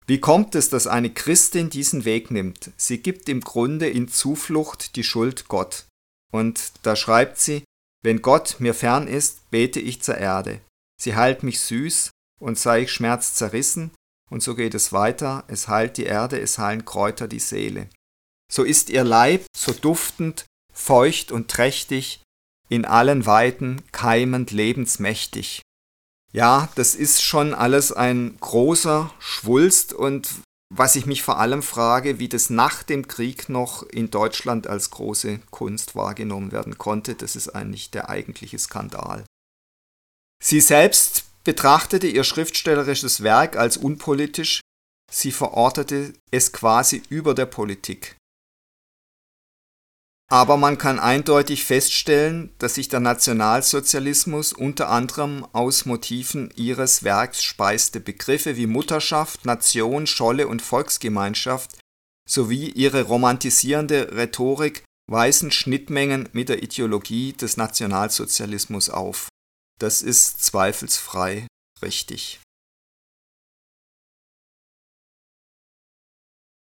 Wie 0.06 0.20
kommt 0.20 0.56
es, 0.56 0.70
dass 0.70 0.88
eine 0.88 1.10
Christin 1.10 1.70
diesen 1.70 2.06
Weg 2.06 2.32
nimmt? 2.32 2.72
Sie 2.78 3.00
gibt 3.00 3.28
im 3.28 3.42
Grunde 3.42 3.90
in 3.90 4.08
Zuflucht 4.08 4.96
die 4.96 5.04
Schuld 5.04 5.48
Gott. 5.50 5.86
Und 6.32 6.72
da 6.84 6.96
schreibt 6.96 7.40
sie, 7.40 7.64
wenn 8.04 8.22
Gott 8.22 8.58
mir 8.60 8.74
fern 8.74 9.08
ist, 9.08 9.50
bete 9.50 9.82
ich 9.82 10.02
zur 10.02 10.18
Erde. 10.18 10.62
Sie 11.02 11.16
heilt 11.16 11.44
mich 11.44 11.60
süß 11.60 12.12
und 12.40 12.58
sei 12.58 12.84
ich 12.84 12.92
schmerzzerrissen. 12.92 13.92
Und 14.30 14.44
so 14.44 14.56
geht 14.56 14.76
es 14.76 14.94
weiter, 14.94 15.44
es 15.48 15.68
heilt 15.68 15.98
die 15.98 16.04
Erde, 16.04 16.40
es 16.40 16.58
heilen 16.58 16.86
Kräuter 16.86 17.28
die 17.28 17.40
Seele. 17.40 17.90
So 18.52 18.64
ist 18.64 18.90
ihr 18.90 19.04
Leib 19.04 19.46
so 19.56 19.74
duftend, 19.74 20.46
feucht 20.74 21.32
und 21.32 21.50
trächtig, 21.50 22.22
in 22.70 22.86
allen 22.86 23.26
Weiten 23.26 23.82
keimend 23.92 24.52
lebensmächtig. 24.52 25.62
Ja, 26.34 26.70
das 26.76 26.96
ist 26.96 27.24
schon 27.24 27.54
alles 27.54 27.92
ein 27.92 28.38
großer 28.40 29.14
Schwulst 29.20 29.94
und 29.94 30.30
was 30.70 30.98
ich 30.98 31.06
mich 31.06 31.24
vor 31.24 31.40
allem 31.40 31.64
frage, 31.64 32.20
wie 32.20 32.28
das 32.28 32.50
nach 32.50 32.84
dem 32.84 33.08
Krieg 33.08 33.48
noch 33.48 33.84
in 33.84 34.12
Deutschland 34.12 34.68
als 34.68 34.90
große 34.90 35.40
Kunst 35.50 35.96
wahrgenommen 35.96 36.52
werden 36.52 36.78
konnte, 36.78 37.16
das 37.16 37.38
ist 37.38 37.50
eigentlich 37.50 37.90
der 37.90 38.10
eigentliche 38.10 38.60
Skandal. 38.60 39.24
Sie 40.44 40.60
selbst 40.60 41.24
betrachtete 41.46 42.08
ihr 42.08 42.26
schriftstellerisches 42.26 43.24
Werk 43.24 43.56
als 43.56 43.78
unpolitisch, 43.78 44.60
sie 45.10 45.32
verortete 45.32 46.14
es 46.32 46.52
quasi 46.52 47.02
über 47.10 47.34
der 47.34 47.46
Politik. 47.46 48.18
Aber 50.30 50.58
man 50.58 50.78
kann 50.78 51.00
eindeutig 51.00 51.64
feststellen, 51.64 52.54
dass 52.60 52.76
sich 52.76 52.90
der 52.90 53.00
Nationalsozialismus 53.00 54.52
unter 54.52 54.90
anderem 54.90 55.48
aus 55.54 55.86
Motiven 55.86 56.52
ihres 56.56 57.04
Werks 57.04 57.42
speiste. 57.42 58.02
Begriffe 58.02 58.58
wie 58.58 58.68
Mutterschaft, 58.68 59.46
Nation, 59.46 60.06
Scholle 60.06 60.48
und 60.50 60.62
Volksgemeinschaft 60.62 61.78
sowie 62.30 62.70
ihre 62.70 63.04
romantisierende 63.04 64.18
Rhetorik 64.18 64.84
weisen 65.10 65.52
Schnittmengen 65.52 66.28
mit 66.34 66.50
der 66.50 66.62
Ideologie 66.62 67.32
des 67.32 67.56
Nationalsozialismus 67.56 68.90
auf. 68.90 69.30
Das 69.80 70.02
ist 70.02 70.44
zweifelsfrei 70.44 71.48
richtig. 71.82 72.42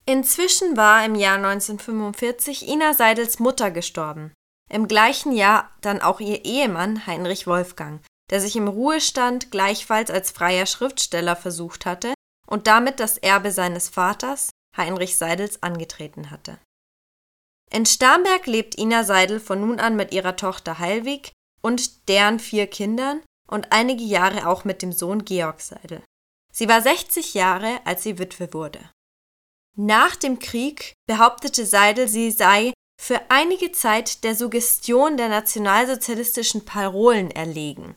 Inzwischen 0.09 0.79
war 0.79 1.05
im 1.05 1.15
Jahr 1.15 1.37
1945 1.37 2.67
Ina 2.67 2.95
Seidels 2.95 3.41
Mutter 3.41 3.71
gestorben. 3.71 4.33
Im 4.71 4.89
gleichen 4.89 5.33
Jahr 5.33 5.71
dann 5.83 6.01
auch 6.01 6.19
ihr 6.19 6.47
Ehemann 6.47 7.07
Heinrich 7.07 7.47
Wolfgang, 7.47 8.01
der 8.31 8.41
sich 8.41 8.57
im 8.57 8.69
Ruhestand 8.69 9.51
gleichfalls 9.51 10.11
als 10.11 10.31
freier 10.31 10.65
Schriftsteller 10.65 11.37
versucht 11.37 11.85
hatte 11.85 12.15
und 12.47 12.67
damit 12.67 13.01
das 13.01 13.19
Erbe 13.19 13.53
seines 13.53 13.91
Vaters, 13.91 14.49
Heinrich 14.75 15.19
Seidels, 15.19 15.63
angetreten 15.63 16.31
hatte. 16.31 16.59
In 17.71 17.85
Starnberg 17.85 18.47
lebt 18.47 18.79
Ina 18.79 19.05
Seidel 19.05 19.41
von 19.41 19.61
nun 19.61 19.79
an 19.79 19.95
mit 19.95 20.15
ihrer 20.15 20.37
Tochter 20.37 20.79
Heilwig 20.79 21.33
und 21.61 22.09
deren 22.09 22.39
vier 22.41 22.67
Kindern 22.67 23.21
und 23.47 23.73
einige 23.73 24.05
Jahre 24.05 24.47
auch 24.47 24.65
mit 24.65 24.81
dem 24.81 24.93
Sohn 24.93 25.27
Georg 25.27 25.61
Seidel. 25.61 26.03
Sie 26.51 26.67
war 26.67 26.81
60 26.81 27.35
Jahre, 27.35 27.81
als 27.85 28.05
sie 28.05 28.19
Witwe 28.19 28.55
wurde. 28.55 28.81
Nach 29.81 30.17
dem 30.17 30.41
Krieg 30.41 30.95
behauptete 31.07 31.65
Seidel, 31.65 32.09
sie 32.09 32.33
sei 32.33 32.73
für 33.01 33.21
einige 33.29 33.71
Zeit 33.71 34.25
der 34.25 34.35
Suggestion 34.35 35.17
der 35.17 35.29
nationalsozialistischen 35.29 36.65
Parolen 36.65 37.31
erlegen. 37.31 37.95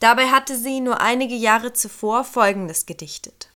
Dabei 0.00 0.26
hatte 0.26 0.54
sie 0.54 0.80
nur 0.80 1.00
einige 1.00 1.34
Jahre 1.34 1.72
zuvor 1.72 2.24
Folgendes 2.24 2.84
gedichtet. 2.84 3.50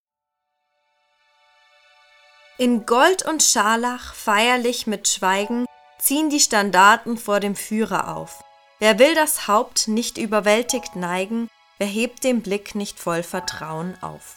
In 2.58 2.84
Gold 2.84 3.24
und 3.24 3.42
Scharlach 3.42 4.12
feierlich 4.12 4.86
mit 4.86 5.08
Schweigen 5.08 5.64
ziehen 5.98 6.28
die 6.28 6.40
Standarten 6.40 7.16
vor 7.16 7.40
dem 7.40 7.56
Führer 7.56 8.14
auf. 8.14 8.44
Wer 8.78 8.98
will 8.98 9.14
das 9.14 9.48
Haupt 9.48 9.88
nicht 9.88 10.18
überwältigt 10.18 10.96
neigen, 10.96 11.48
wer 11.78 11.86
hebt 11.86 12.24
den 12.24 12.42
Blick 12.42 12.74
nicht 12.74 13.00
voll 13.00 13.22
Vertrauen 13.22 13.96
auf. 14.02 14.36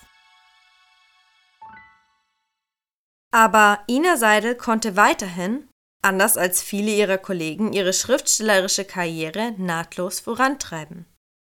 Aber 3.31 3.79
Ina 3.89 4.17
Seidel 4.17 4.55
konnte 4.55 4.95
weiterhin, 4.95 5.67
anders 6.01 6.37
als 6.37 6.61
viele 6.61 6.91
ihrer 6.91 7.17
Kollegen, 7.17 7.73
ihre 7.73 7.93
schriftstellerische 7.93 8.85
Karriere 8.85 9.53
nahtlos 9.57 10.19
vorantreiben. 10.19 11.05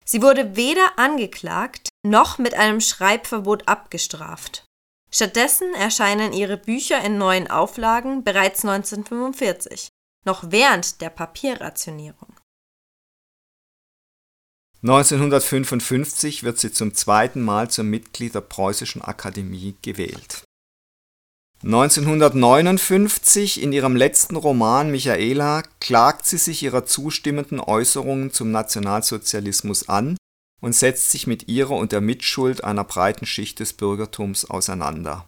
Sie 0.05 0.21
wurde 0.21 0.55
weder 0.55 0.99
angeklagt 0.99 1.89
noch 2.05 2.37
mit 2.37 2.53
einem 2.53 2.81
Schreibverbot 2.81 3.67
abgestraft. 3.67 4.65
Stattdessen 5.09 5.73
erscheinen 5.75 6.33
ihre 6.33 6.57
Bücher 6.57 7.01
in 7.03 7.17
neuen 7.17 7.49
Auflagen 7.49 8.23
bereits 8.23 8.65
1945, 8.65 9.87
noch 10.25 10.43
während 10.47 11.01
der 11.01 11.09
Papierrationierung. 11.09 12.35
1955 14.81 16.43
wird 16.43 16.59
sie 16.59 16.73
zum 16.73 16.93
zweiten 16.93 17.41
Mal 17.41 17.69
zum 17.69 17.89
Mitglied 17.89 18.35
der 18.35 18.41
Preußischen 18.41 19.01
Akademie 19.01 19.77
gewählt. 19.81 20.43
1959 21.65 23.61
in 23.63 23.71
ihrem 23.71 23.95
letzten 23.95 24.35
Roman 24.35 24.91
Michaela 24.91 25.63
klagt 25.79 26.25
sie 26.25 26.37
sich 26.37 26.61
ihrer 26.61 26.85
zustimmenden 26.85 27.61
Äußerungen 27.61 28.31
zum 28.33 28.51
Nationalsozialismus 28.51 29.87
an 29.87 30.17
und 30.59 30.75
setzt 30.75 31.11
sich 31.11 31.25
mit 31.25 31.47
ihrer 31.47 31.77
und 31.77 31.93
der 31.93 32.01
Mitschuld 32.01 32.65
einer 32.65 32.83
breiten 32.83 33.25
Schicht 33.25 33.61
des 33.61 33.71
Bürgertums 33.71 34.43
auseinander. 34.43 35.25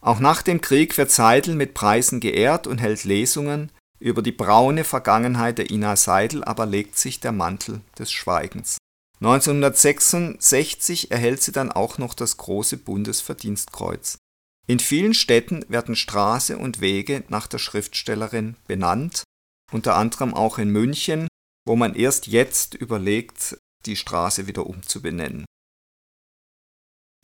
Auch 0.00 0.20
nach 0.20 0.42
dem 0.42 0.60
Krieg 0.60 0.96
wird 0.96 1.10
Seidel 1.10 1.56
mit 1.56 1.74
Preisen 1.74 2.20
geehrt 2.20 2.68
und 2.68 2.78
hält 2.78 3.02
Lesungen, 3.02 3.72
über 3.98 4.22
die 4.22 4.32
braune 4.32 4.84
Vergangenheit 4.84 5.58
der 5.58 5.70
Ina 5.72 5.96
Seidel 5.96 6.44
aber 6.44 6.66
legt 6.66 6.96
sich 6.98 7.18
der 7.18 7.32
Mantel 7.32 7.80
des 7.98 8.12
Schweigens. 8.12 8.78
1966 9.20 11.10
erhält 11.10 11.42
sie 11.42 11.52
dann 11.52 11.72
auch 11.72 11.98
noch 11.98 12.14
das 12.14 12.36
große 12.36 12.76
Bundesverdienstkreuz. 12.76 14.18
In 14.66 14.78
vielen 14.78 15.12
Städten 15.12 15.64
werden 15.68 15.94
Straße 15.94 16.56
und 16.56 16.80
Wege 16.80 17.24
nach 17.28 17.46
der 17.46 17.58
Schriftstellerin 17.58 18.56
benannt, 18.66 19.24
unter 19.72 19.96
anderem 19.96 20.32
auch 20.32 20.58
in 20.58 20.70
München, 20.70 21.28
wo 21.66 21.76
man 21.76 21.94
erst 21.94 22.26
jetzt 22.26 22.74
überlegt, 22.74 23.58
die 23.84 23.96
Straße 23.96 24.46
wieder 24.46 24.66
umzubenennen. 24.66 25.44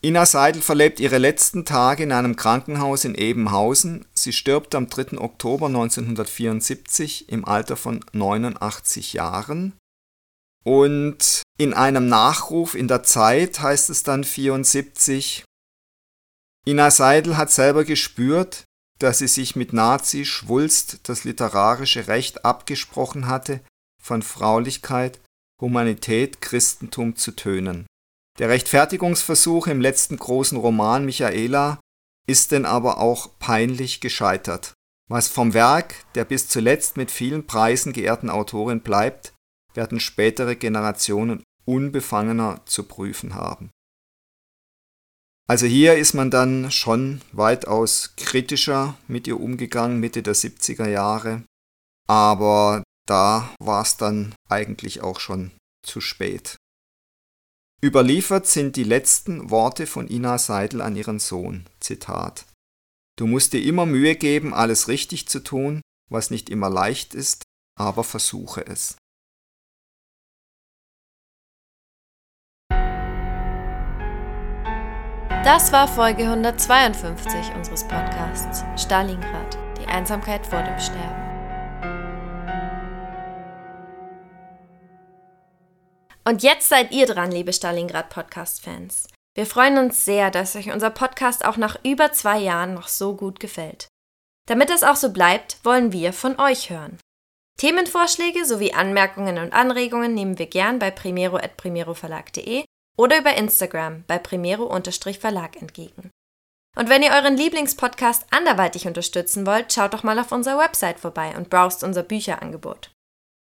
Ina 0.03 0.25
Seidel 0.25 0.63
verlebt 0.63 0.99
ihre 0.99 1.19
letzten 1.19 1.67
Tage 1.67 2.05
in 2.05 2.13
einem 2.13 2.37
Krankenhaus 2.37 3.05
in 3.05 3.15
Ebenhausen. 3.15 4.07
Sie 4.15 4.33
stirbt 4.33 4.75
am 4.75 4.89
3. 4.89 5.19
Oktober 5.19 5.67
1974 5.67 7.29
im 7.29 7.45
Alter 7.45 7.77
von 7.77 8.03
89 8.13 9.13
Jahren. 9.13 9.75
Und 10.65 11.43
in 11.59 11.75
einem 11.75 12.09
Nachruf 12.09 12.75
in 12.75 12.89
der 12.89 13.03
Zeit 13.03 13.61
heißt 13.61 13.91
es 13.91 14.03
dann 14.03 14.25
74, 14.25 15.45
Ina 16.67 16.91
Seidel 16.91 17.37
hat 17.37 17.51
selber 17.51 17.85
gespürt, 17.85 18.65
dass 18.99 19.19
sie 19.19 19.29
sich 19.29 19.57
mit 19.57 19.73
Nazi-Schwulst 19.73 21.01
das 21.09 21.25
literarische 21.25 22.07
Recht 22.07 22.45
abgesprochen 22.45 23.27
hatte, 23.27 23.61
von 24.01 24.23
Fraulichkeit, 24.23 25.21
Humanität, 25.61 26.41
Christentum 26.41 27.17
zu 27.17 27.33
tönen. 27.33 27.87
Der 28.39 28.49
Rechtfertigungsversuch 28.49 29.67
im 29.67 29.81
letzten 29.81 30.17
großen 30.17 30.59
Roman 30.59 31.05
Michaela 31.05 31.81
ist 32.27 32.53
denn 32.53 32.65
aber 32.65 32.99
auch 32.99 33.39
peinlich 33.39 34.01
gescheitert. 34.01 34.75
Was 35.09 35.29
vom 35.29 35.55
Werk 35.55 35.95
der 36.15 36.25
bis 36.25 36.49
zuletzt 36.49 36.97
mit 36.97 37.11
vielen 37.11 37.47
Preisen 37.47 37.93
geehrten 37.93 38.31
Autorin 38.31 38.81
bleibt, 38.81 39.33
werden 39.75 39.99
spätere 39.99 40.57
Generationen 40.57 41.43
unbefangener 41.65 42.61
zu 42.67 42.85
prüfen 42.85 43.35
haben. 43.35 43.71
Also 45.51 45.67
hier 45.67 45.97
ist 45.97 46.15
man 46.15 46.31
dann 46.31 46.71
schon 46.71 47.23
weitaus 47.33 48.15
kritischer 48.17 48.97
mit 49.09 49.27
ihr 49.27 49.41
umgegangen, 49.41 49.99
Mitte 49.99 50.23
der 50.23 50.37
70er 50.37 50.87
Jahre. 50.87 51.43
Aber 52.09 52.85
da 53.09 53.53
war 53.59 53.83
es 53.83 53.97
dann 53.97 54.33
eigentlich 54.49 55.01
auch 55.01 55.19
schon 55.19 55.51
zu 55.85 56.01
spät. 56.01 56.55
Überliefert 57.85 58.47
sind 58.47 58.77
die 58.77 58.85
letzten 58.85 59.51
Worte 59.51 59.89
von 59.89 60.07
Ina 60.07 60.39
Seidel 60.39 60.83
an 60.83 60.95
ihren 60.95 61.19
Sohn. 61.19 61.67
Zitat. 61.81 62.47
Du 63.19 63.27
musst 63.27 63.53
dir 63.53 63.65
immer 63.65 63.87
Mühe 63.87 64.15
geben, 64.15 64.55
alles 64.55 64.87
richtig 64.87 65.27
zu 65.27 65.41
tun, 65.41 65.81
was 66.09 66.31
nicht 66.31 66.49
immer 66.49 66.71
leicht 66.71 67.13
ist, 67.13 67.43
aber 67.77 68.05
versuche 68.05 68.65
es. 68.65 68.99
Das 75.45 75.73
war 75.73 75.89
Folge 75.89 76.25
152 76.25 77.55
unseres 77.57 77.85
Podcasts 77.85 78.63
Stalingrad, 78.77 79.57
die 79.81 79.87
Einsamkeit 79.87 80.47
vor 80.47 80.63
dem 80.63 80.79
Sterben. 80.79 81.31
Und 86.29 86.43
jetzt 86.43 86.69
seid 86.69 86.93
ihr 86.93 87.07
dran, 87.07 87.33
liebe 87.33 87.55
Stalingrad 87.55 88.11
Podcast-Fans. 88.11 89.09
Wir 89.35 89.47
freuen 89.47 89.79
uns 89.79 90.05
sehr, 90.05 90.31
dass 90.31 90.57
euch 90.57 90.71
unser 90.71 90.91
Podcast 90.91 91.47
auch 91.47 91.57
nach 91.57 91.79
über 91.85 92.13
zwei 92.13 92.39
Jahren 92.39 92.75
noch 92.75 92.89
so 92.89 93.17
gut 93.17 93.41
gefällt. 93.41 93.89
Damit 94.47 94.69
das 94.69 94.83
auch 94.83 94.97
so 94.97 95.11
bleibt, 95.11 95.57
wollen 95.65 95.91
wir 95.91 96.13
von 96.13 96.39
euch 96.39 96.69
hören. 96.69 96.99
Themenvorschläge 97.57 98.45
sowie 98.45 98.75
Anmerkungen 98.75 99.39
und 99.39 99.55
Anregungen 99.55 100.13
nehmen 100.13 100.39
wir 100.39 100.47
gern 100.47 100.79
bei 100.79 100.91
primero.primeroverlag.de 100.91 102.67
oder 102.97 103.19
über 103.19 103.35
Instagram 103.35 104.05
bei 104.07 104.19
primero-verlag 104.19 105.61
entgegen. 105.61 106.11
Und 106.77 106.89
wenn 106.89 107.03
ihr 107.03 107.11
euren 107.11 107.37
Lieblingspodcast 107.37 108.27
anderweitig 108.31 108.87
unterstützen 108.87 109.47
wollt, 109.47 109.73
schaut 109.73 109.93
doch 109.93 110.03
mal 110.03 110.19
auf 110.19 110.33
unserer 110.33 110.59
Website 110.59 111.01
vorbei 111.01 111.35
und 111.37 111.51
browst 111.51 111.83
unser 111.83 112.03
Bücherangebot. 112.03 112.91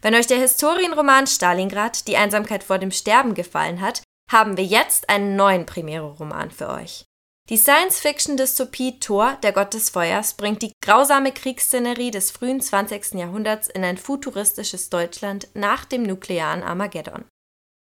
Wenn 0.01 0.15
euch 0.15 0.27
der 0.27 0.37
Historienroman 0.37 1.27
Stalingrad, 1.27 2.07
die 2.07 2.17
Einsamkeit 2.17 2.63
vor 2.63 2.77
dem 2.77 2.91
Sterben 2.91 3.33
gefallen 3.33 3.79
hat, 3.79 4.03
haben 4.29 4.57
wir 4.57 4.65
jetzt 4.65 5.09
einen 5.09 5.35
neuen 5.35 5.65
Primero-Roman 5.65 6.51
für 6.51 6.69
euch. 6.69 7.05
Die 7.49 7.57
Science-Fiction-Dystopie 7.57 8.99
Thor, 8.99 9.37
der 9.43 9.51
Gott 9.51 9.73
des 9.73 9.89
Feuers, 9.89 10.35
bringt 10.35 10.61
die 10.61 10.71
grausame 10.81 11.33
Kriegsszenerie 11.33 12.11
des 12.11 12.31
frühen 12.31 12.61
20. 12.61 13.15
Jahrhunderts 13.15 13.67
in 13.67 13.83
ein 13.83 13.97
futuristisches 13.97 14.89
Deutschland 14.89 15.49
nach 15.53 15.83
dem 15.83 16.03
nuklearen 16.03 16.63
Armageddon. 16.63 17.25